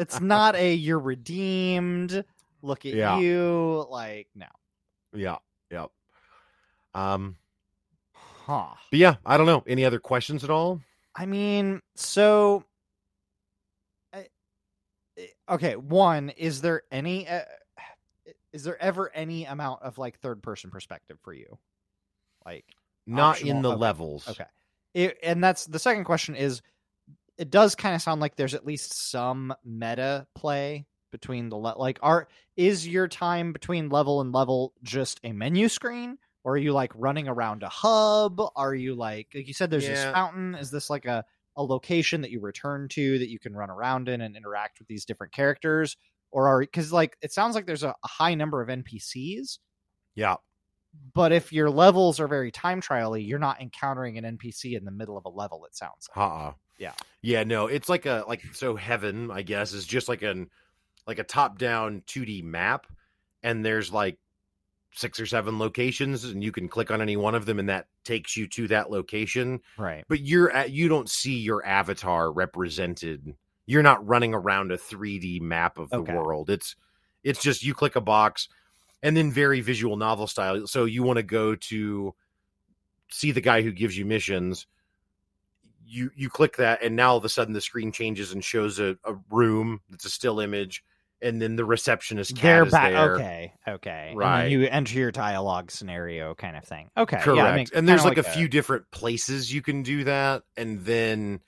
[0.00, 2.24] It's not a you're redeemed.
[2.62, 3.18] Look at Yeah.
[3.18, 3.86] you.
[3.90, 4.46] Like no.
[5.14, 5.36] yeah,
[5.70, 5.86] yeah.
[6.94, 7.36] Um,
[8.14, 8.74] Huh.
[8.90, 9.62] but yeah, I don't know.
[9.66, 10.80] Any other questions at all?
[11.14, 12.64] I mean, so
[14.12, 14.28] I-
[15.18, 17.42] I- okay, one, is there any uh,
[18.52, 21.58] is there ever any amount of like third person perspective for you?
[22.44, 22.64] Like
[23.06, 24.28] Not in the okay, levels.
[24.28, 24.46] Okay.
[24.94, 26.62] It, and that's the second question is
[27.38, 31.78] it does kind of sound like there's at least some meta play between the le-
[31.78, 36.58] like are is your time between level and level just a menu screen or are
[36.58, 40.12] you like running around a hub are you like like you said there's this Yeah.
[40.12, 41.24] fountain is this like a
[41.56, 44.88] a location that you return to that you can run around in and interact with
[44.88, 45.96] these different characters
[46.30, 49.58] or are because like it sounds like there's a, a high number of npcs
[50.14, 50.36] Yeah.
[51.14, 54.90] but if your levels are very time trially, you're not encountering an NPC in the
[54.90, 55.64] middle of a level.
[55.64, 56.24] It sounds like.
[56.26, 56.52] Uh-uh.
[56.78, 56.94] Yeah.
[57.22, 60.48] Yeah, no, it's like a like so heaven, I guess, is just like an
[61.06, 62.86] like a top-down 2D map
[63.42, 64.18] and there's like
[64.92, 67.86] six or seven locations and you can click on any one of them and that
[68.04, 70.04] takes you to that location, right.
[70.08, 73.34] but you're at you don't see your avatar represented.
[73.66, 76.12] You're not running around a 3D map of the Okay.
[76.12, 76.50] world.
[76.50, 76.76] It's
[77.22, 78.48] it's just you click a box
[79.02, 80.66] and then very visual novel style.
[80.66, 82.14] So you want to go to
[83.10, 84.66] see the guy who gives you missions
[85.90, 88.78] you you click that and now all of a sudden the screen changes and shows
[88.78, 90.84] a, a room that's a still image
[91.22, 92.92] and then the receptionist cat They're is back.
[92.92, 93.14] there.
[93.14, 93.52] Okay.
[93.68, 94.12] Okay.
[94.14, 94.44] Right.
[94.44, 96.90] And then you enter your dialogue scenario kind of thing.
[96.96, 97.18] Okay.
[97.18, 100.80] correct Yeah, and there's kinda like, a few different places you can do that and
[100.84, 101.40] then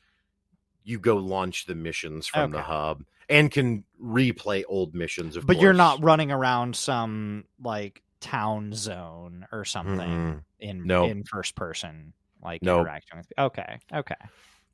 [0.84, 5.60] you go launch the missions from the hub and can replay old missions of But
[5.60, 10.42] you're not running around some like town zone or something Mm-mm.
[10.60, 11.06] in No.
[11.06, 12.12] in first person
[12.42, 12.80] like Nope.
[12.80, 13.32] interacting with.
[13.38, 13.78] Okay.
[13.92, 14.14] Okay.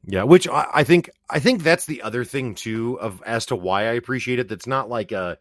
[0.04, 3.56] Yeah, which I, I think I think that's the other thing too of as to
[3.56, 4.48] why I appreciate it.
[4.48, 5.38] That's not like a,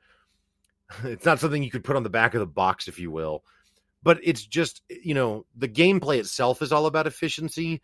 [1.03, 3.43] it's not something you could put on the back of the box, if you will,
[4.03, 7.81] but it's just you know the gameplay itself is all about efficiency,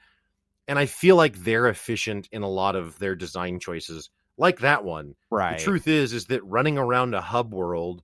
[0.67, 4.83] and I feel like they're efficient in a lot of their design choices, like that
[4.83, 5.15] one.
[5.29, 5.57] Right.
[5.57, 8.03] The truth is, is that running around a hub world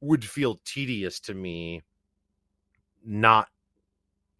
[0.00, 1.82] would feel tedious to me,
[3.04, 3.48] not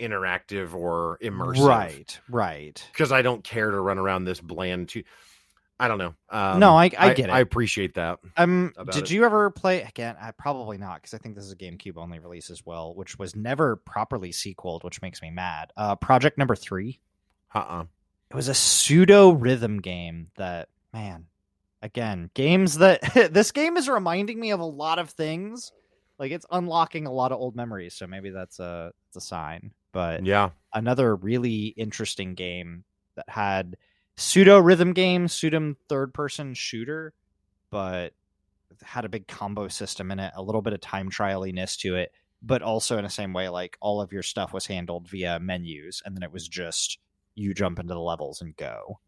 [0.05, 2.21] interactive or immersive Right.
[2.29, 2.85] Right.
[2.93, 4.91] because I don't care to run around this bland.
[4.91, 5.03] To
[5.81, 6.15] I don't know.
[6.31, 7.31] Um, No, I- I get it.
[7.31, 8.21] I appreciate that.
[8.37, 9.11] Um, did it.
[9.11, 10.15] you ever play again?
[10.21, 13.19] I probably not because I think this is a GameCube only release as well, which
[13.19, 15.73] was never properly sequeled, which makes me mad.
[15.77, 17.01] Uh, Project Number Three.
[17.55, 17.59] Uh.
[17.59, 17.85] uh
[18.31, 21.27] It was a pseudo rhythm game that man,
[21.83, 23.01] again, games that
[23.33, 25.73] this game is reminding me of a lot of things.
[26.21, 29.73] Like it's unlocking a lot of old memories, so maybe that's a it's a sign.
[29.95, 30.51] But Yeah.
[30.75, 32.85] another really interesting game
[33.15, 33.77] that had
[34.17, 37.15] pseudo rhythm game, pseudo third person shooter,
[37.71, 38.13] but
[38.83, 42.13] had a big combo system in it, a little bit of time trialiness to it,
[42.43, 46.03] but also in the same way, like all of your stuff was handled via menus,
[46.05, 46.99] and then it was just
[47.37, 48.99] you jump into the levels and go.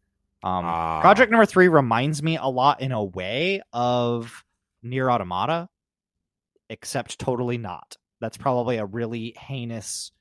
[0.43, 1.01] Um, Ah.
[1.01, 4.45] Project number three reminds me a lot in a way of
[4.85, 5.67] NieR Automata,
[6.69, 7.97] except totally not.
[8.19, 10.11] That's probably a really heinous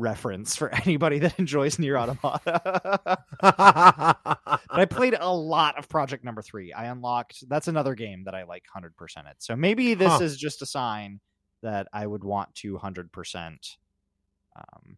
[0.00, 3.18] reference for anybody that enjoys NieR Automata.
[3.40, 6.72] but I played a lot of Project Number Three.
[6.72, 7.48] I unlocked.
[7.48, 9.36] That's another game that I like hundred percent it.
[9.38, 10.24] So maybe this Huh.
[10.24, 11.20] is just a sign
[11.62, 13.76] that I would want to hundred percent
[14.56, 14.96] um,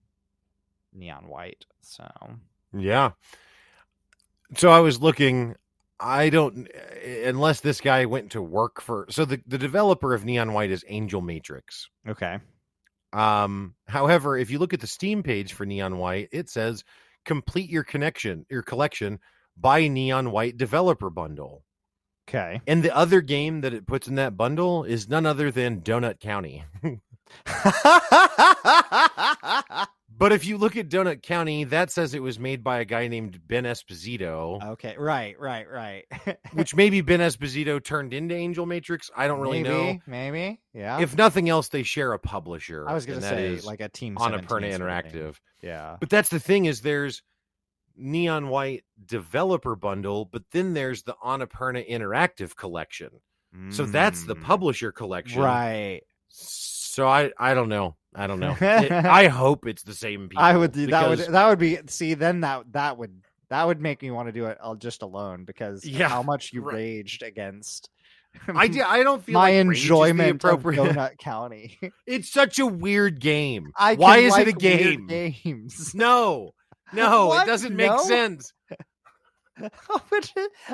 [0.95, 1.67] Neon White.
[1.83, 2.09] So
[2.73, 3.13] Yeah.
[4.57, 5.57] So I was looking.
[6.05, 6.69] I don't,
[7.25, 9.07] unless this guy went to work for.
[9.09, 11.89] So the, the developer of Neon White is Angel Matrix.
[12.09, 12.41] okay,
[13.13, 16.85] Um, however, if you look at the Steam page for Neon White, it says
[17.25, 19.21] complete your connection, your collection,
[19.57, 21.63] buy Neon White developer bundle.
[22.29, 22.61] okay.
[22.67, 26.21] And the other game that it puts in that bundle is none other than Donut
[26.21, 26.65] County.
[30.19, 33.09] But if you look at Donut County, that says it was made by a guy
[33.09, 34.63] named Ben Esposito.
[34.73, 36.05] okay, right, right, right.
[36.53, 39.11] which maybe Ben Esposito turned into Angel Matrix.
[39.17, 39.99] I don't really maybe, know.
[40.07, 41.01] Maybe, yeah.
[41.01, 42.89] If nothing else, they share a publisher.
[42.89, 45.21] I was gonna say like a team on 17 Annapurna sort of thing.
[45.21, 45.37] Interactive.
[45.61, 45.97] Yeah.
[45.99, 47.23] But that's the thing is there's
[47.97, 53.11] Neon White developer bundle, but then there's the Annapurna Interactive collection.
[53.69, 54.43] So that's the Mm.
[54.45, 55.43] publisher collection.
[55.43, 56.01] Right.
[56.29, 57.97] So I I don't know.
[58.15, 58.57] I don't know.
[58.61, 60.43] It- I hope it's the same people.
[60.45, 63.81] I would do that would that would be see then that that would that would
[63.81, 66.75] make me want to do it uh, just alone because Yeah, how much you right.
[66.75, 67.89] raged against
[68.49, 70.63] I, di- I don't feel my like rage is the enjoyment of.
[70.63, 71.79] Donut County.
[72.07, 73.73] It's such a weird game.
[73.77, 75.07] I Why is it a like game?
[75.07, 75.95] Games.
[75.95, 76.53] No,
[76.95, 77.47] no, What?
[77.47, 77.99] it doesn't make No?
[77.99, 78.55] sense.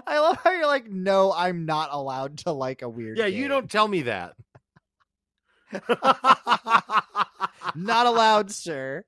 [0.06, 3.18] I love how you're like, no, I'm not allowed to like a weird.
[3.18, 4.34] Yeah, you don't tell me that.
[7.74, 9.04] not allowed, sir.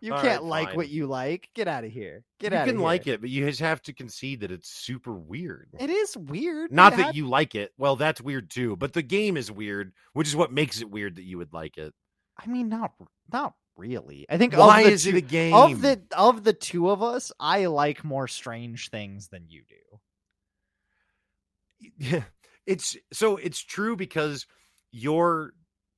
[0.00, 0.76] You All can't right, like fine.
[0.76, 1.48] what you like.
[1.54, 2.22] Get out of here.
[2.38, 2.66] Get you out.
[2.66, 5.68] can like it, but you just have to concede that it's super weird.
[5.80, 6.70] It is weird.
[6.70, 7.72] Not that had- you like it.
[7.78, 8.76] Well, that's weird too.
[8.76, 11.78] But the game is weird, which is what makes it weird that you would like
[11.78, 11.94] it.
[12.38, 12.92] I mean, not
[13.32, 14.26] not really.
[14.28, 15.54] I think Why of the is two, it a game?
[15.54, 21.90] of the of the two of us, I like more strange things than you do.
[21.98, 22.22] Yeah,
[22.66, 24.46] it's so it's true because
[24.92, 25.52] your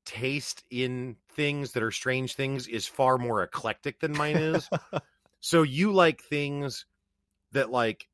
[0.08, 4.68] taste in things that are strange things is far more eclectic than mine is.
[5.40, 6.86] so you like things
[7.52, 8.08] that like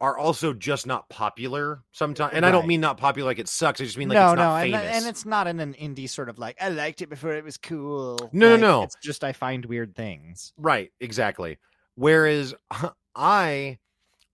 [0.00, 3.80] are also just not popular sometimes and i don't mean not popular like it sucks
[3.80, 6.08] i just mean like no, it's no, not and, and it's not in an indie
[6.08, 8.18] sort of like I liked it before it was cool.
[8.32, 8.82] No, no, no.
[8.82, 10.52] It's just I find weird things.
[10.58, 11.58] right exactly
[11.94, 12.54] whereas
[13.16, 13.78] i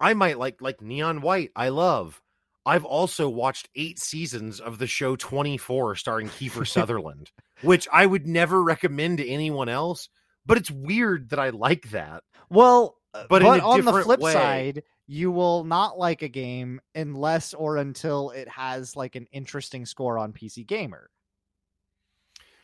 [0.00, 2.20] i might like like neon white i love
[2.66, 7.30] i've also watched eight seasons of the show 24 starring kiefer sutherland
[7.62, 10.08] which i would never recommend to anyone else
[10.46, 14.32] but it's weird that i like that Well, uh, But but, on the flip way.
[14.32, 19.84] side, you will not like a game unless or until it has like an interesting
[19.84, 21.10] score on PC Gamer.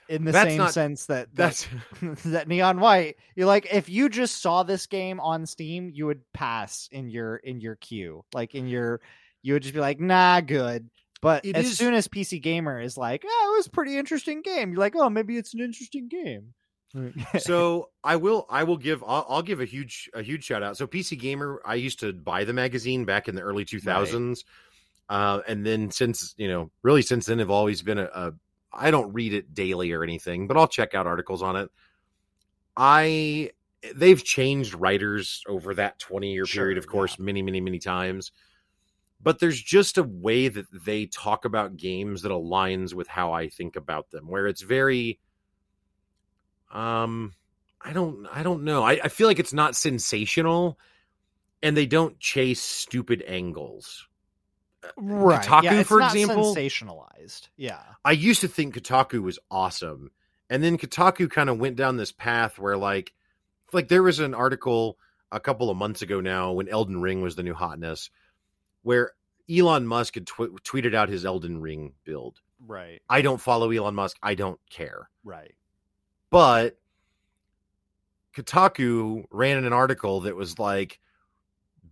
[0.09, 1.66] In the That's same not- sense that that,
[2.01, 6.07] that's that Neon White, you're like, if you just saw this game on Steam, you
[6.07, 9.01] would pass in your in your queue, like in your,
[9.47, 10.90] you would just be like, nah, good.
[11.22, 13.97] But It as is- soon as PC Gamer is like, oh, it was a pretty
[13.97, 16.53] interesting game, you're like, oh, maybe it's an interesting game.
[17.38, 20.76] so I will I will give I'll, I'll give a huge a huge shout out.
[20.76, 24.44] So PC Gamer, I used to buy the magazine back in the early 2000s.
[25.09, 28.32] Uh, and then since, you know, really since then have always been a, a
[28.72, 31.70] I don't read it daily or anything, but I'll check out articles on it.
[32.76, 33.51] I
[33.94, 38.32] they've changed writers over that 20 year Sure, period, of course, many, many, many times.
[39.26, 43.48] But there's just a way that they talk about games that aligns with how I
[43.48, 45.18] think about them, where it's very
[46.72, 47.34] um
[47.82, 48.84] I don't I don't know.
[48.84, 50.78] I, I feel like it's not sensational
[51.60, 54.06] and they don't chase stupid angles.
[54.96, 55.42] right?
[55.42, 56.54] Kotaku, yeah, it's for not example?
[56.54, 57.48] sensationalized.
[57.56, 60.12] Yeah, I used to think Kotaku was awesome.
[60.48, 63.12] And then Kotaku kind of went down this path where like
[63.72, 64.98] like there was an article
[65.32, 68.08] a couple of months ago now when Elden Ring was the new hotness
[68.87, 69.11] where
[69.51, 72.41] Elon Musk had tw- tweeted out his Elden Ring build.
[72.64, 74.16] right, I don't follow Elon Musk.
[74.22, 75.11] I don't care.
[75.24, 75.55] right.
[76.30, 76.78] But
[78.37, 81.01] Kotaku ran an article that was like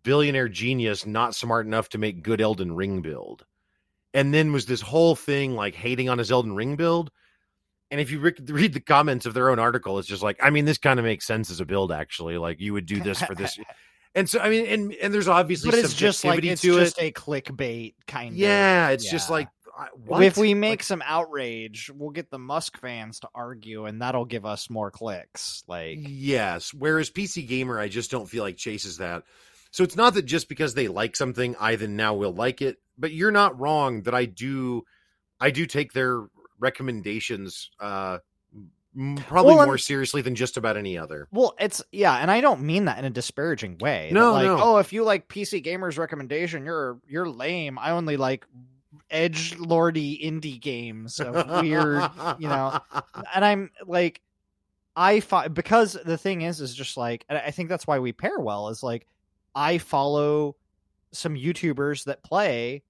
[0.05, 3.45] billionaire genius not smart enough to make good Elden Ring build.
[4.13, 7.11] And then was this whole thing like hating on his Elden Ring build.
[7.91, 10.51] And if you re- read the comments of their own article, it's just like, I
[10.51, 12.39] mean, this kind of makes sense as a build, actually.
[12.39, 13.59] Like you would do this for this.
[14.15, 17.09] And so, I mean, and and there's obviously but it's just like it's just it.
[17.09, 18.39] a clickbait kind of.
[18.39, 19.49] Yeah, it's just like,
[20.07, 20.23] what?
[20.23, 24.25] if we Like, make some outrage, we'll get the Musk fans to argue, and that'll
[24.25, 25.65] give us more clicks.
[25.67, 26.73] Like, Yes.
[26.73, 29.25] Whereas PC Gamer, I just don't feel like chases that.
[29.71, 32.77] So it's not that just because they like something, I then now will like it.
[32.97, 34.85] But you're not wrong that I do,
[35.41, 36.27] I do take their
[36.61, 38.19] recommendations uh,
[38.95, 41.29] probably Well, more seriously than just about any other.
[41.33, 44.11] Well, it's yeah, and I don't mean that in a disparaging way.
[44.13, 44.59] No, like, no.
[44.61, 47.79] oh, if you like PC gamers recommendation, you're you're lame.
[47.79, 48.47] I only like
[49.11, 52.03] edge lordy indie games of weird,
[52.39, 52.79] you know.
[53.35, 54.21] And I'm like,
[54.97, 58.13] I fi- because the thing is, is just like, and I think that's why we
[58.13, 58.69] pair well.
[58.69, 59.07] Is like,
[59.55, 60.57] I follow
[61.13, 62.83] some YouTubers that play.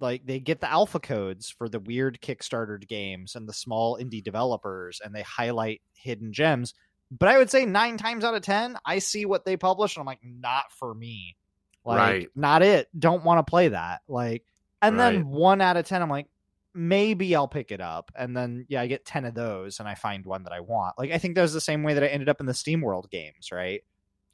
[0.00, 4.22] Like they get the alpha codes for the weird Kickstarter games and the small indie
[4.24, 6.74] developers, and they highlight hidden gems
[7.10, 10.00] but I would say nine times out of ten, I see what they publish, and
[10.00, 11.36] I'm like, not for me.
[11.84, 12.28] Like, Right.
[12.34, 12.88] not it.
[12.98, 14.00] Don't want to play that.
[14.08, 14.42] Like,
[14.82, 15.12] and Right.
[15.12, 16.26] then one out of ten, I'm like,
[16.72, 18.10] maybe I'll pick it up.
[18.16, 20.98] And then yeah, I get ten of those, and I find one that I want.
[20.98, 23.10] Like, I think that was the same way that I ended up in the SteamWorld
[23.10, 23.82] games, right?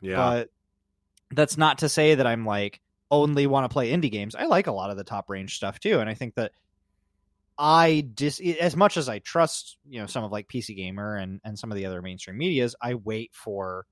[0.01, 0.17] yeah.
[0.17, 0.49] But
[1.33, 2.81] that's not to say that I'm like
[3.11, 4.35] only want to play indie games.
[4.35, 6.53] I like a lot of the top range stuff too, and I think that
[7.59, 11.41] I dis as much as I trust, you know, some of like PC Gamer and
[11.45, 13.87] and some of the other mainstream medias, I wait for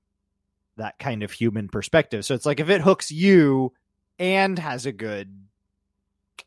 [0.77, 2.25] that kind of human perspective.
[2.25, 3.73] So it's like if it hooks you
[4.19, 5.35] and has a good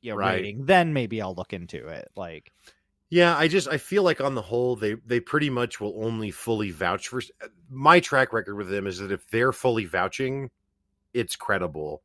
[0.01, 0.25] you know, Right.
[0.43, 2.09] rating, then maybe I'll look into it.
[2.17, 2.53] Like
[3.11, 6.31] Yeah, I just I feel like on the whole they they pretty much will only
[6.31, 7.21] fully vouch for
[7.69, 10.51] my track record with them is that if they're fully vouching,
[11.15, 12.03] it's credible,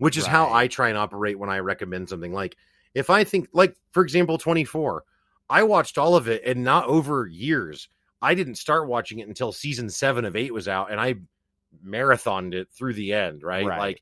[0.00, 2.32] which is how I try and operate when I recommend something.
[2.32, 2.56] Like
[2.94, 5.04] if I think like for example 24,
[5.50, 7.88] I watched all of it and not over years.
[8.22, 11.16] I didn't start watching it until season 7 of 8 was out and I
[11.86, 13.66] marathoned it through the end, right?
[13.66, 13.78] Right.
[13.78, 14.00] Like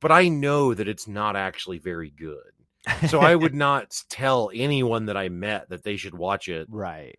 [0.00, 2.52] but I know that it's not actually very good.
[3.08, 7.18] So I would not tell anyone that I met that they should watch it right.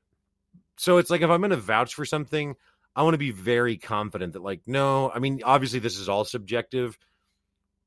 [0.78, 2.56] so it's like if I'm going to vouch for something,
[2.96, 6.24] I want to be very confident that like no, I mean obviously this is all
[6.24, 6.98] subjective,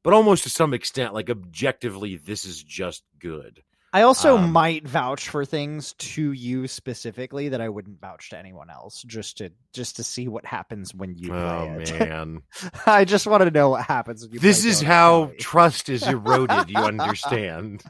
[0.03, 3.63] but almost to some extent like objectively this is just good.
[3.95, 8.39] I also Um, might vouch for things to you specifically that I wouldn't vouch to
[8.39, 11.99] anyone else, just to just to see what happens when you oh play it.
[12.01, 12.41] man.
[12.87, 14.23] I just want to know what happens.
[14.25, 15.37] When you this play is how Me.
[15.37, 17.83] trust is eroded, you understand.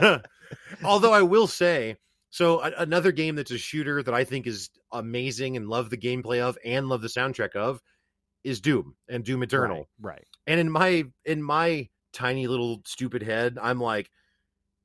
[0.84, 1.96] Although I will say,
[2.30, 5.96] so a- another game that's a shooter that I think is amazing and love the
[5.96, 7.80] gameplay of and love the soundtrack of
[8.48, 9.88] is Doom and Doom Eternal.
[10.00, 10.26] Right, right.
[10.46, 14.10] and in my in my tiny little stupid head i'm like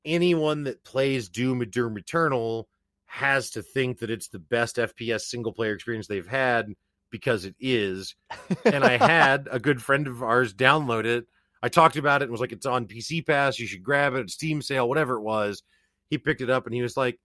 [0.04, 2.68] anyone that plays doom and doom eternal
[3.06, 6.74] has to think that it's the best fps single player experience they've had
[7.14, 8.16] because it is.
[8.64, 11.24] And i had a good friend of ours download it.
[11.62, 13.56] I talked about it and was like it's on pc pass.
[13.56, 14.30] You should grab it.
[14.30, 15.62] Steam sale whatever it was.
[16.10, 17.20] He picked it up and he was like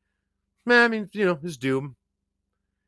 [0.68, 1.96] man i mean you know it's doom.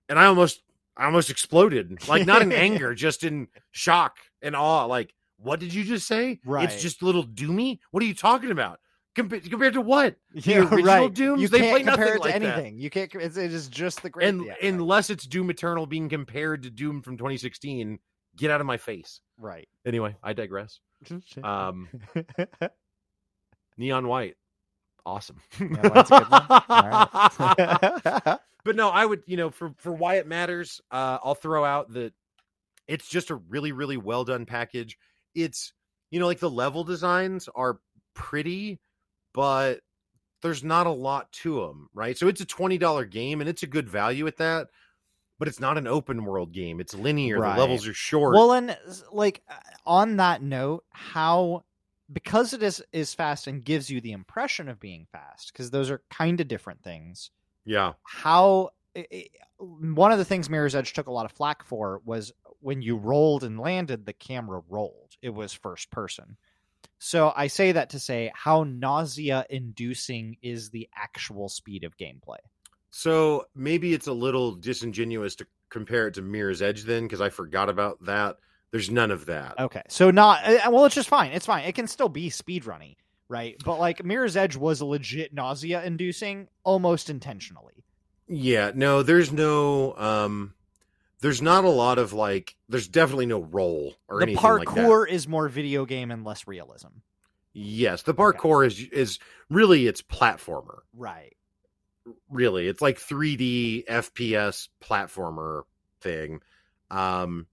[0.10, 0.62] And i almost
[0.98, 5.74] i almost exploded like not in anger just in shock and awe like what did
[5.74, 6.64] you just say Right.
[6.72, 8.80] it's just a little doomy what are you talking about
[9.16, 11.14] Compa- compared to what Yeah, original right.
[11.14, 12.42] Dooms, you they can't play compare nothing it to like that.
[12.60, 12.78] anything.
[12.80, 13.14] You can't.
[13.16, 14.30] It's, it is just the great.
[14.30, 18.00] and yeah, unless it's doom eternal being compared to doom from 2016
[18.38, 19.68] get out of my face right.
[19.86, 20.80] anyway i digress
[21.44, 21.90] um
[23.78, 24.36] neon white
[25.06, 26.46] awesome Yeah, that's a good one.
[26.50, 28.40] All right.
[28.64, 31.92] but no i would you know for for why it matters uh i'll throw out
[31.94, 32.14] that
[32.88, 34.98] it's just a really really well done package
[35.34, 35.74] it's
[36.12, 37.80] you know like the level designs are
[38.14, 38.80] pretty
[39.34, 39.80] but
[40.42, 43.68] there's not a lot to them right so it's a $20 game and it's a
[43.68, 44.68] good value at that
[45.40, 47.56] but it's not an open world game it's linear Right.
[47.56, 48.78] the levels are short well, and
[49.12, 49.54] like uh,
[49.86, 51.64] on that note, how
[52.12, 55.90] because it is is fast and gives you the impression of being fast, because those
[55.90, 57.32] are kind of different things.
[57.66, 59.26] yeah how i i
[59.58, 62.96] one of the things Mirror's Edge took a lot of flack for was when you
[62.98, 65.12] rolled and landed, the camera rolled.
[65.22, 66.36] It was first person.
[66.98, 72.40] So I say that to say how nausea inducing is the actual speed of gameplay.
[72.90, 77.30] So maybe it's a little disingenuous to compare it to Mirror's Edge then, because I
[77.30, 78.38] forgot about that.
[78.72, 79.60] There's none of that.
[79.60, 79.84] Okay.
[79.90, 81.32] So not uh, well, it's just fine.
[81.32, 81.66] It's fine.
[81.66, 82.96] It can still be speedrunning,
[83.28, 83.56] right?
[83.64, 87.84] But like Mirror's Edge was legit nausea inducing almost intentionally.
[88.28, 90.54] Yeah, no, there's no um
[91.20, 94.78] there's not a lot of like there's definitely no roll or the anything like that.
[94.78, 96.88] parkour is more video game and less realism.
[97.54, 99.20] Yes, the parkour is is
[99.50, 100.80] really it's platformer.
[100.96, 101.36] Right.
[102.30, 102.68] Really.
[102.68, 105.64] It's like 3D FPS platformer
[106.02, 106.42] thing.
[106.90, 107.48] Um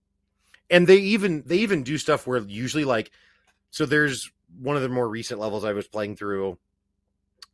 [0.70, 3.10] and they even they even do stuff where usually like
[3.70, 6.58] so there's one of the more recent levels I was playing through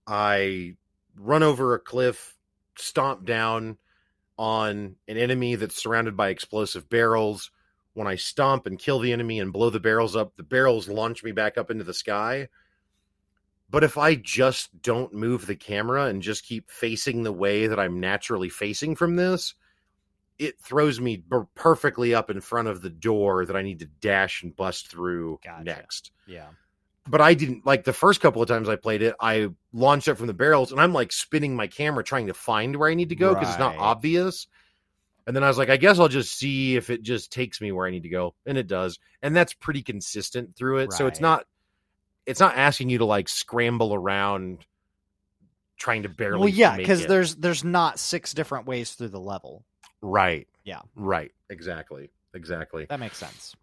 [0.07, 0.77] I
[1.17, 2.37] run over a cliff,
[2.77, 3.79] stomp down
[4.37, 7.51] on an enemy that's surrounded by explosive barrels.
[7.95, 11.23] When I stomp and kill the enemy and blow the barrels up, the barrels launch
[11.23, 12.49] me back up into the sky.
[13.71, 17.79] But if I just don't move the camera and just keep facing the way that
[17.79, 19.55] I'm naturally facing from this,
[20.39, 21.22] it throws me
[21.55, 25.39] perfectly up in front of the door that I need to dash and bust through
[25.45, 25.64] Gotcha.
[25.64, 26.11] next.
[26.26, 26.49] Yeah.
[27.07, 29.14] But I didn't like the first couple of times I played it.
[29.20, 32.76] I launched it from the barrels and I'm like spinning my camera trying to find
[32.76, 34.47] where I need to go because it's not obvious.
[35.26, 37.72] And then I was like, I guess I'll just see if it just takes me
[37.72, 38.99] where I need to go, and it does.
[39.22, 40.93] And that's pretty consistent through it.
[40.93, 41.47] So it's not
[42.26, 44.64] it's not asking you to like scramble around
[45.76, 46.41] trying to barely.
[46.41, 49.64] Well, yeah, because there's there's not six different ways through the level.
[50.05, 50.47] Right.
[50.65, 50.81] Yeah.
[50.95, 51.33] Right.
[51.51, 52.11] Exactly.
[52.35, 52.87] Exactly.
[52.89, 53.55] That makes sense.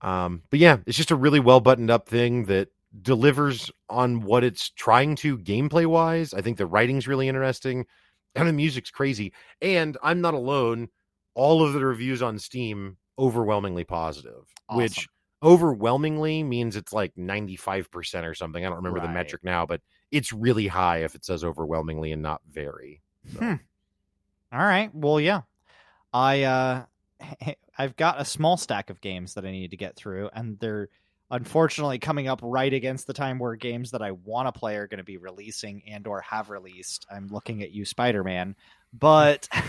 [0.00, 2.68] Um, but yeah, it's just a really well buttoned up thing that
[3.00, 6.34] delivers on what it's trying to gameplay wise.
[6.34, 7.86] I think the writing's really interesting
[8.34, 9.32] and the music's crazy.
[9.60, 10.88] And I'm not alone.
[11.34, 15.08] All of the reviews on Steam overwhelmingly positive, which
[15.42, 18.64] overwhelmingly means it's like 95% or something.
[18.64, 22.22] I don't remember the metric now, but it's really high if it says overwhelmingly and
[22.22, 23.00] not very.
[23.32, 23.54] So, Hmm.
[24.52, 24.94] All right.
[24.94, 25.42] Well, yeah.
[26.12, 26.84] I uh
[27.78, 30.88] I've got a small stack of games that I need to get through and they're
[31.30, 34.86] unfortunately coming up right against the time where games that I want to play are
[34.86, 37.06] going to be releasing and or have released.
[37.10, 38.54] I'm looking at you Spider-Man.
[38.92, 39.48] But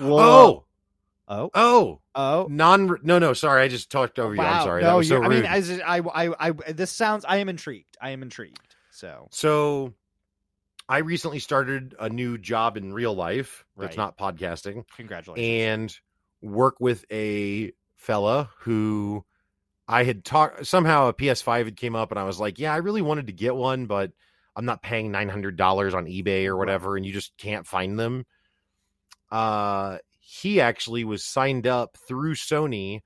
[0.00, 0.64] Oh,
[1.28, 2.46] oh, oh, oh.
[2.50, 2.96] non.
[3.02, 3.62] No, no, sorry.
[3.62, 4.40] I just talked over you.
[4.40, 4.82] I'm sorry.
[4.82, 5.42] No, that was so I rude.
[5.42, 7.24] mean, as I, I, I, this sounds.
[7.24, 7.96] I am intrigued.
[8.00, 8.58] I am intrigued.
[8.90, 9.92] So So
[10.88, 13.96] I recently started a new job in real life that's Right.
[13.96, 15.46] not podcasting congratulations.
[16.42, 19.24] and work with a fella who
[19.88, 22.78] I had talked somehow a PS5 had came up and I was like, yeah, I
[22.78, 24.12] really wanted to get one, but
[24.56, 26.58] I'm not paying $900 on eBay or Right.
[26.60, 28.24] whatever and you just can't find them.
[29.30, 33.00] Uh he actually was signed up through Sony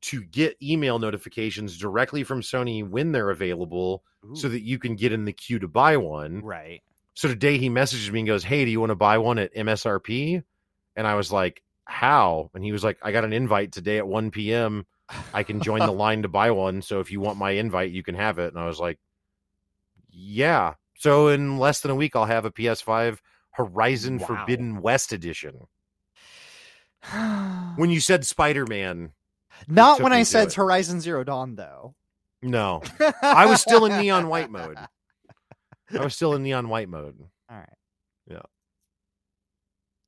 [0.00, 4.02] to get email notifications directly from Sony when they're available
[4.34, 6.40] so that you can get in the queue to buy one.
[6.42, 6.82] right.
[7.18, 9.52] So today he messages me and goes, Hey, do you want to buy one at
[9.52, 10.40] MSRP?
[10.94, 12.48] And I was like, How?
[12.54, 14.86] And he was like, I got an invite today at 1 p.m.
[15.34, 16.80] I can join the line to buy one.
[16.80, 18.54] So if you want my invite, you can have it.
[18.54, 19.00] And I was like,
[20.12, 20.74] Yeah.
[20.96, 23.18] So in less than a week, I'll have a PS5
[23.50, 24.26] Horizon Wow.
[24.28, 25.66] Forbidden West edition.
[27.74, 29.10] When you said Spider Man,
[29.66, 30.54] Not when I said.
[30.54, 31.96] Horizon Zero Dawn, though.
[32.42, 32.80] no,
[33.22, 34.78] I was still in neon white mode.
[35.92, 37.16] I was still in neon white mode.
[37.50, 37.68] All right.
[38.30, 38.42] Yeah.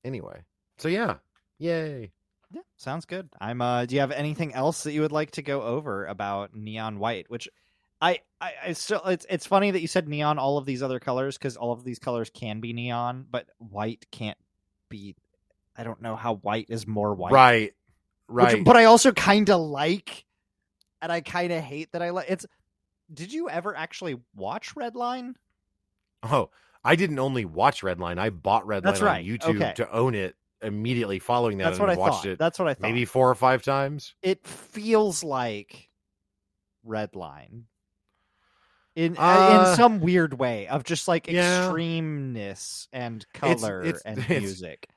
[0.05, 0.43] Anyway,
[0.78, 1.16] so yeah,
[1.59, 2.11] yay.
[2.53, 3.28] Yeah, sounds good.
[3.41, 3.61] I'm.
[3.61, 6.99] Uh, do you have anything else that you would like to go over about neon
[6.99, 7.31] white?
[7.31, 7.49] Which
[8.01, 9.03] I, I, I still.
[9.07, 10.39] It's it's funny that you said neon.
[10.39, 14.07] All of these other colors, because all of these colors can be neon, but white
[14.11, 14.39] can't
[14.89, 15.14] be.
[15.76, 17.33] I don't know how white is more white.
[17.33, 17.72] Right,
[18.26, 18.64] Which- right.
[18.64, 20.24] but I also kind of like,
[21.01, 22.26] and I kind of hate that I like.
[22.31, 22.47] It's.
[23.12, 25.35] Did you ever actually watch Redline?
[26.23, 26.51] Oh,
[26.85, 28.18] I didn't only watch Redline.
[28.18, 29.73] I bought Redline That's on YouTube okay.
[29.77, 31.64] to own it immediately following that.
[31.64, 32.27] That's and what I watched thought.
[32.33, 32.83] it That's what I thought.
[32.83, 34.14] maybe four or five times.
[34.23, 35.89] it feels like
[36.87, 37.62] Redline
[38.97, 41.68] in Uh, in some weird way of just like yeah.
[41.71, 44.89] extremeness and color it's- and it's- music.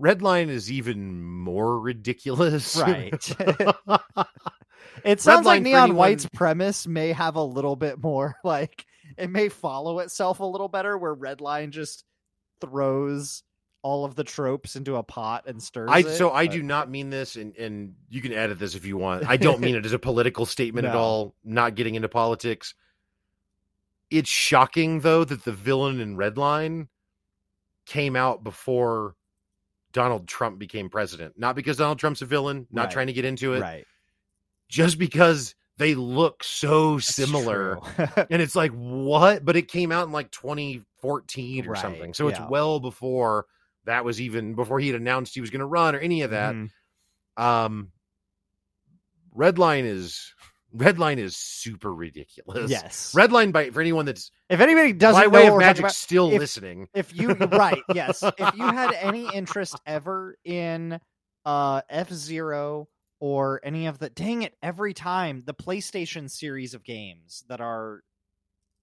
[0.00, 2.76] Redline is even more ridiculous.
[2.76, 3.12] Right.
[5.04, 8.36] It sounds like Redline, for Neon anyone- White's premise may have a little bit more
[8.44, 8.84] like
[9.16, 12.04] it may follow itself a little better where Redline just
[12.60, 13.42] throws
[13.82, 16.62] all of the tropes into a pot and stirs I it, so I but- do
[16.62, 19.24] not mean this, and and you can edit this if you want.
[19.28, 21.34] I don't mean it as a political statement at all.
[21.44, 22.74] Not getting into politics.
[24.10, 26.86] It's shocking though that the villain in Redline
[27.86, 29.14] came out before
[29.92, 31.34] Donald Trump became president.
[31.36, 32.66] Not because Donald Trump's a villain.
[32.70, 32.90] Not Right.
[32.90, 33.60] trying to get into it.
[33.60, 33.84] right
[34.68, 37.78] Just because they look so That's similar.
[38.30, 39.44] And it's like what?
[39.44, 42.14] But it came out in like 2014 or Right, something.
[42.14, 43.46] So it's well before
[43.84, 46.30] that was even before he had announced he was going to run or any of
[46.30, 46.54] that.
[46.54, 46.70] Mhm.
[47.36, 47.92] Um,
[49.36, 50.32] Redline is
[50.74, 52.70] Redline is super ridiculous.
[52.70, 56.30] yes Redline by for anyone that's if anybody doesn't by way of magic about, still
[56.32, 56.88] if- listening.
[56.94, 60.98] if you right yes if you had any interest ever in
[61.44, 62.88] uh f-zero
[63.20, 68.02] or any of the dang it every time the playstation series of games that are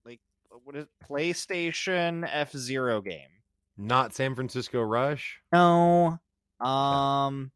[0.05, 0.19] like
[0.63, 3.29] what is playstation f-zero game
[3.77, 5.39] Not San Francisco Rush.
[5.51, 6.19] no
[6.59, 7.51] um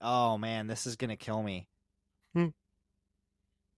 [0.00, 1.68] oh man this is gonna kill me
[2.34, 2.48] Hmm.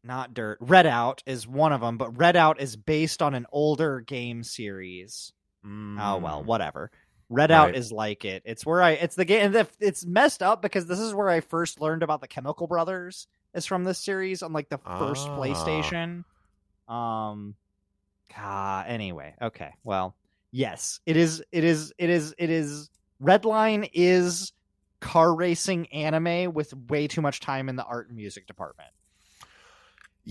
[0.02, 4.42] not dirt Redout is one of them but Redout is based on an older game
[4.42, 5.32] series
[5.64, 6.46] Oh well, Mm.
[6.46, 6.90] whatever.
[7.30, 7.76] Redout Right.
[7.76, 8.42] is like it.
[8.46, 8.92] It's where I.
[8.92, 9.54] It's the game.
[9.80, 13.26] It's messed up because this is where I first learned about the Chemical Brothers.
[13.54, 15.38] Is from this series on like the first Ah.
[15.38, 16.24] PlayStation.
[16.88, 17.54] Um.
[18.36, 18.84] Ah.
[18.86, 19.34] Anyway.
[19.40, 19.70] Okay.
[19.84, 20.14] Well.
[20.52, 21.00] Yes.
[21.06, 21.42] It is.
[21.52, 21.92] It is.
[21.98, 22.34] It is.
[22.38, 22.90] It is
[23.22, 24.52] Redline is
[25.00, 28.88] car racing anime with way too much time in the art and music department.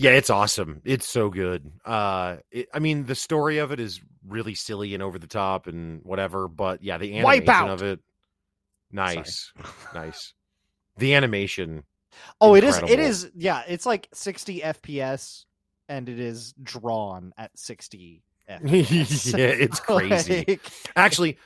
[0.00, 0.80] Yeah, it's awesome.
[0.84, 1.72] It's so good.
[1.84, 5.66] Uh, it, I mean, the story of it is really silly and over the top
[5.66, 8.00] and whatever, but yeah, the animation of it,
[8.92, 9.52] nice,
[9.94, 10.34] nice.
[10.98, 11.84] The animation,
[12.40, 12.78] Oh, it is.
[12.78, 13.30] It is.
[13.34, 15.44] Yeah, it's like 60 FPS,
[15.88, 19.32] and it is drawn at 60 FPS.
[19.36, 20.44] yeah, it's crazy.
[20.46, 20.60] Like,
[20.96, 21.38] Actually,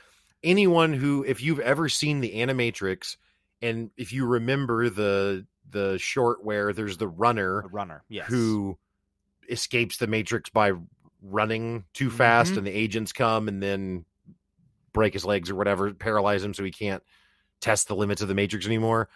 [0.43, 3.17] anyone who, if you've ever seen the Animatrix,
[3.61, 8.03] and if you remember the the short where there's the runner a runner.
[8.09, 8.27] Yes.
[8.27, 8.77] who
[9.49, 10.71] escapes the matrix by
[11.21, 12.57] running too fast Mhm.
[12.59, 14.05] and the agents come and then
[14.93, 17.01] break his legs or whatever paralyze him so he can't
[17.61, 19.09] test the limits of the matrix anymore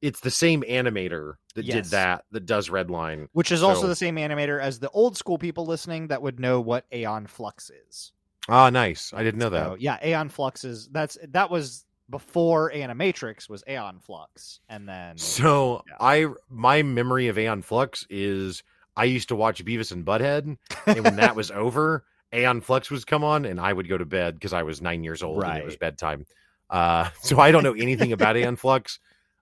[0.00, 1.74] it's the same animator that Yes.
[1.74, 5.38] did that that does redline Which is also the same animator as the old school
[5.38, 8.12] people listening that would know what Aeon Flux is.
[8.48, 12.70] ah nice i didn't know that So, yeah, Aeon Flux is that's that was before
[12.70, 15.96] Animatrix was Aeon Flux, and then so Yeah.
[15.98, 18.62] i my memory of aeon flux is
[18.96, 20.56] i used to watch beavis and butthead
[20.86, 24.04] and when that was over aeon flux was come on and i would go to
[24.04, 26.24] bed because i was nine years old and it was bedtime
[26.70, 28.98] uh so i don't know anything about aeon flux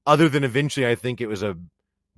[0.07, 1.57] other than eventually i think it was a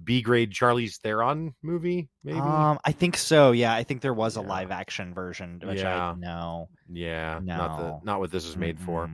[0.05, 3.53] b grade Charlize Theron movie maybe um, I think so.
[3.53, 4.47] Yeah, I think there was a Yeah.
[4.49, 6.11] live action version, which Yeah.
[6.11, 6.69] I know.
[6.93, 8.01] yeah not the No.
[8.03, 9.09] not what this is made for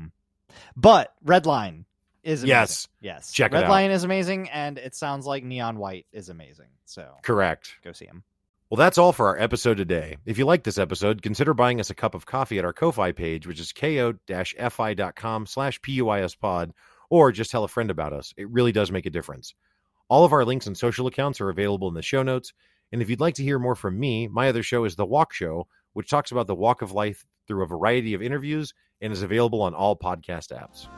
[0.76, 1.84] But Redline
[2.22, 2.48] is amazing.
[2.48, 3.32] yes yes.
[3.32, 3.64] Check it out.
[3.64, 6.68] Redline is amazing, and it sounds like Neon White is amazing.
[6.84, 8.24] So correct go see him.
[8.70, 10.18] Well, that's all for our episode today.
[10.26, 13.12] If you like this episode, consider buying us a cup of coffee at our Ko-Fi
[13.12, 16.72] page, which is ko-fi.com slash puispod,
[17.08, 18.34] or just tell a friend about us.
[18.36, 19.54] It really does make a difference.
[20.10, 22.52] All of our links and social accounts are available in the show notes.
[22.92, 25.32] And if you'd like to hear more from me, my other show is The Walk
[25.32, 29.22] Show, which talks about the walk of life through a variety of interviews and is
[29.22, 30.88] available on all podcast apps.